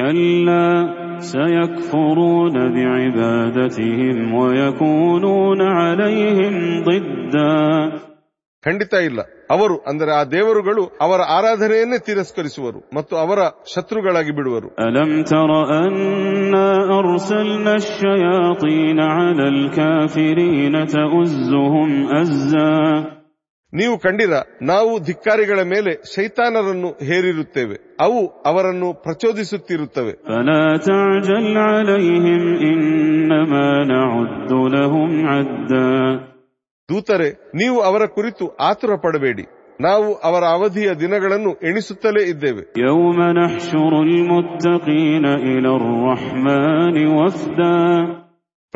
ಖಂಡಿತ 8.63 8.93
ಇಲ್ಲ. 8.93 9.19
ಅವರು 9.51 9.77
ಅಂದರೆ 9.77 10.11
ಆ 10.11 10.23
ದೇವರುಗಳು 10.23 10.97
ಅವರ 11.01 11.21
ಆರಾಧನೆಯನ್ನೇ 11.21 11.97
ತಿರಸ್ಕರಿಸುವರು 11.97 12.89
ಮತ್ತು 12.95 13.15
ಅವರ 13.15 13.39
ಶತ್ರುಗಳಾಗಿ 13.75 14.31
ಬಿಡುವರು. 14.31 14.67
ಅಲಂ 14.67 15.23
ತರ 15.23 15.51
ಅನ್ನ 15.77 16.55
ಅರ್ಸಲ್ನ 16.97 17.67
ಅಲಲ್ 19.09 19.69
ನೀವು 23.75 23.97
ಕಂಡಿರ 23.97 24.29
ನಾವು 24.61 24.99
ಧಿಕ್ಕಾರಿಗಳ 24.99 25.59
ಮೇಲೆ 25.61 26.15
ಶೈತಾನರನ್ನು 26.15 26.87
ಹೇರಿರುತ್ತೇವೆ. 26.87 27.97
ಅವು 27.99 28.27
ಅವರನ್ನು 28.27 28.93
ಪ್ರಚೋದಿಸುತ್ತಿರುತ್ತವೆ. 28.93 30.11
ದೂತರೆ 36.89 37.31
ನೀವು 37.55 37.81
ಅವರ 37.81 38.05
ಕುರಿತು 38.05 38.55
ಆತುರ 38.55 38.95
ಪಡಬೇಡಿ 38.95 39.43
ನಾವು 39.81 40.13
ಅವರ 40.13 40.43
ಅವಧಿಯ 40.43 40.93
ದಿನಗಳನ್ನು 40.93 41.69
ಎಣಿಸುತ್ತಲೇ 41.69 42.23
ಇದ್ದೇವೆ. 42.23 42.73
ಯೌಮನ 42.77 43.37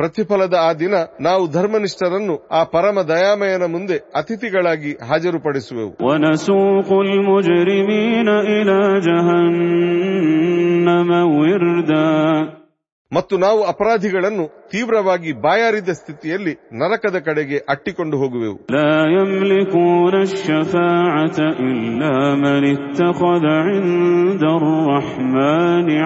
ಪ್ರತಿಫಲದ 0.00 0.54
ಆ 0.62 0.72
ದಿನ 0.72 0.94
ನಾವು 1.20 1.50
ಧರ್ಮನಿಷ್ಠರನ್ನು 1.50 2.48
ಆ 2.52 2.64
ಪರಮ 2.64 3.00
ದಯಾಮಯನ 3.00 3.62
ಮುಂದೆ 3.62 3.96
ಅತಿಥಿಗಳಾಗಿ 4.16 4.92
ಹಾಜರುಪಡಿಸುವೆವು. 4.92 5.90
ಮತ್ತು 13.12 13.38
ನಾವು 13.38 13.62
ಅಪರಾಧಿಗಳನ್ನು 13.62 14.68
ತೀವ್ರವಾಗಿ 14.70 15.32
ಬಾಯಾರಿದ 15.32 15.88
ಸ್ಥಿತಿಯಲ್ಲಿ 15.88 16.54
ನರಕದ 16.72 17.18
ಕಡೆಗೆ 17.18 17.58
ಅಟ್ಟಿಕೊಂಡು 17.58 18.16
ಹೋಗುವೆವು. 18.16 18.58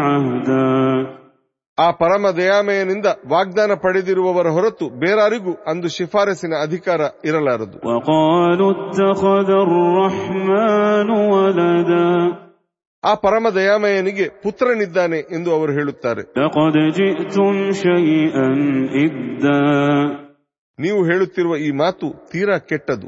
ಇಲ್ಲ 0.09 1.24
ಆ 1.79 1.91
ಪರಮ 1.91 2.27
ದಯಾಮಯನಿಂದ 2.37 3.07
ವಾಗ್ದಾನ 3.29 3.71
ಪಡೆದಿರುವವರ 3.83 4.47
ಹೊರತು 4.47 4.89
ಬೇರಾರಿಗೂ 4.89 5.57
ಅಂದು 5.67 5.89
ಶಿಫಾರಸಿನ 5.89 6.55
ಅಧಿಕಾರ 6.63 7.01
ಇರಲಾರದು. 7.25 7.79
ಆ 13.05 13.15
ಪರಮ 13.15 13.47
ದಯಾಮಯನಿಗೆ 13.55 14.43
ಪುತ್ರನಿದ್ದಾನೆ 14.43 15.19
ಎಂದು 15.19 15.55
ಅವರು 15.55 15.73
ಹೇಳುತ್ತಾರೆ. 15.73 16.23
ನೀವು 20.79 21.05
ಹೇಳುತ್ತಿರುವ 21.05 21.57
ಈ 21.57 21.71
ಮಾತು 21.71 22.31
ತೀರಾ 22.31 22.59
ಕೆಟ್ಟದು. 22.59 23.07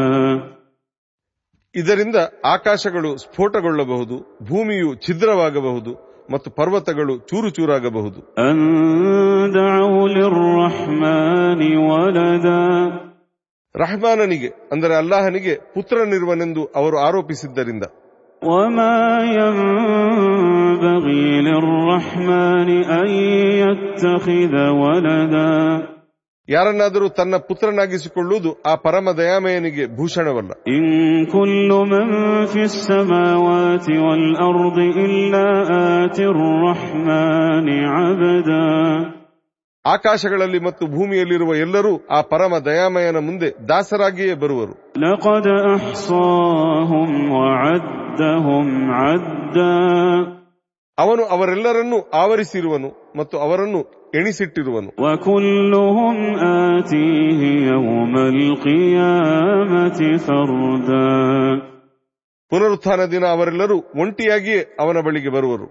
ಇದರಿಂದ 1.75 2.17
ಆಕಾಶಗಳು 2.55 3.09
ಸ್ಫೋಟಗೊಳ್ಳಬಹುದು 3.17 4.15
ಭೂಮಿಯು 4.49 4.89
ಛಿದ್ರವಾಗಬಹುದು 5.05 5.91
ಮತ್ತು 6.31 6.49
ಪರ್ವತಗಳು 6.51 7.13
ಚೂರು 7.29 7.49
ಚೂರಾಗಬಹುದು 7.49 8.19
أن 8.45 8.55
دعوا 9.57 10.03
للرحمن 10.15 11.59
ولدا 11.89 12.63
ರಹಮಾನನಿಗೆ 13.75 14.49
ಅಂದರೆ 14.71 14.93
ಅಲ್ಲಾಹನಿಗೆ 14.95 15.53
ಪುತ್ರನಿರುವನೆಂದು 15.73 16.61
ಅವರು 16.75 16.97
ಆರೋಪಿಸಿದ್ದರಿಂದ 17.07 17.85
وما 18.41 18.95
ينبغي 20.79 21.41
للرحمن 21.41 22.69
أن 22.93 23.07
يتخذ 23.63 24.53
ولدا 24.81 25.55
ಯಾರನ್ನಾದರೂ 26.49 27.05
ತನ್ನ 27.17 27.35
ಪುತ್ರನಾಗಿಸಿಕೊಳ್ಳುವುದು 27.47 28.49
ಆ 28.69 28.73
ಪರಮ 28.83 29.07
ದಯಾಮಯನಿಗೆ 29.19 29.83
ಭೂಷಣವಲ್ಲ 29.97 30.51
إن 30.69 30.83
كل 31.35 31.69
من 31.93 32.07
في 32.51 32.61
السماوات 32.71 33.87
والأرض 34.05 34.77
إلا 35.05 35.45
آتي 35.99 36.25
الرحمن 36.27 37.67
عبدا 37.93 38.67
ಆಕಾಶಗಳಲ್ಲಿ 39.85 40.59
ಮತ್ತು 40.67 40.83
ಭೂಮಿಯಲ್ಲಿರುವ 40.93 41.51
ಎಲ್ಲರೂ 41.65 41.91
ಆ 42.11 42.19
ಪರಮ 42.31 42.53
ದಯಾಮಯನ 42.67 43.17
ಮುಂದೆ 43.27 43.49
ದಾಸರಾಗಿಯೇ 43.71 44.35
ಬರುವರು 44.43 44.73
لقد 44.99 45.45
أحصاهم 45.75 47.09
وعدهم 47.35 48.67
عدا 48.93 49.77
ಅವನು 50.98 51.24
ಅವರೆಲ್ಲರನ್ನೂ 51.24 52.10
ಆವರಿಸಿರುವನು 52.14 53.12
ಮತ್ತು 53.18 53.38
ಅವರನ್ನು 53.38 54.10
ಎಣಿಸಿಟ್ಟಿರುವನು. 54.14 54.90
ಪುನರುತ್ಥಾನ 62.50 63.00
ದಿನ 63.04 63.24
ಅವರೆಲ್ಲರೂ 63.24 63.76
ಒಂಟಿಯಾಗಿಯೇ 64.00 64.76
ಅವನ 64.80 64.96
ಬಳಿಗೆ 65.06 65.28
ಬರುವರು. 65.28 65.66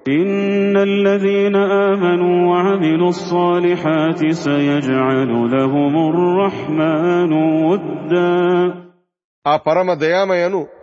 ಆ 9.46 9.58
ಪರಮ 9.58 9.90
ದಯಾಮಯನು 10.02 10.79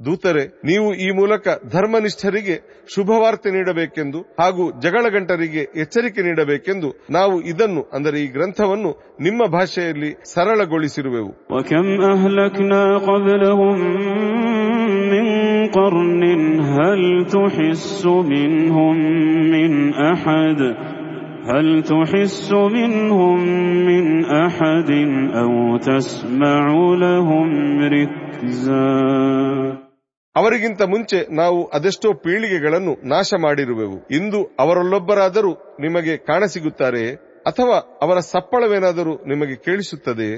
ದೂತರೆ 0.00 0.42
ನೀವು 0.68 0.88
ಈ 1.04 1.06
ಮೂಲಕ 1.18 1.44
ಧರ್ಮನಿಷ್ಠರಿಗೆ 1.72 2.56
ಶುಭವಾರ್ತೆ 2.94 3.50
ನೀಡಬೇಕೆಂದು 3.50 4.18
ಹಾಗೂ 4.40 4.64
ಜಗಳಗಂಟರಿಗೆ 4.82 5.62
ಎಚ್ಚರಿಕೆ 5.76 6.22
ನೀಡಬೇಕೆಂದು 6.22 6.88
ನಾವು 7.10 7.36
ಇದನ್ನು 7.42 7.82
ಅಂದರೆ 7.92 8.18
ಈ 8.20 8.26
ಗ್ರಂಥವನ್ನು 8.28 8.90
ನಿಮ್ಮ 9.20 9.42
ಭಾಷೆಯಲ್ಲಿ 9.56 10.10
ಸರಳಗೊಳಿಸಿರುವೆವು 10.34 11.32
وكم 11.50 11.86
أهلكنا 12.12 12.82
قبلهم 13.00 13.76
من 15.12 15.26
قرن 15.68 16.22
هل 16.72 17.00
تحس 17.28 18.02
منهم 18.26 18.96
من 19.54 19.72
أحد 20.12 20.60
هل 21.46 21.66
تحس 21.84 22.48
منهم 22.76 23.38
من 23.88 24.04
أحد 24.44 24.90
أو 25.34 25.52
تسمع 25.80 26.64
لهم 26.96 27.48
ركزا 27.88 28.86
ಅವರಿಗಿಂತ 30.35 30.81
ಮುಂಚೆ 30.81 31.35
ನಾವು 31.35 31.65
ಅದೆಷ್ಟೋ 31.67 32.13
ಪೀಳಿಗೆಗಳನ್ನು 32.13 33.07
ನಾಶ 33.07 33.33
ಮಾಡಿರುವೆವು. 33.37 34.07
ಇಂದು 34.11 34.39
ಅವರಲ್ಲೊಬ್ಬರಾದರೂ 34.59 35.51
ನಿಮಗೆ 35.79 36.17
ಕಾಣಸಿಗುತ್ತಾರೆ 36.17 37.03
ಅಥವಾ 37.47 37.99
ಅವರ 38.01 38.19
ಸಪ್ಪಳವೇನಾದರೂ 38.19 39.13
ನಿಮಗೆ 39.25 39.55
ಕೇಳಿಸುತ್ತದೆಯೇ 39.55 40.37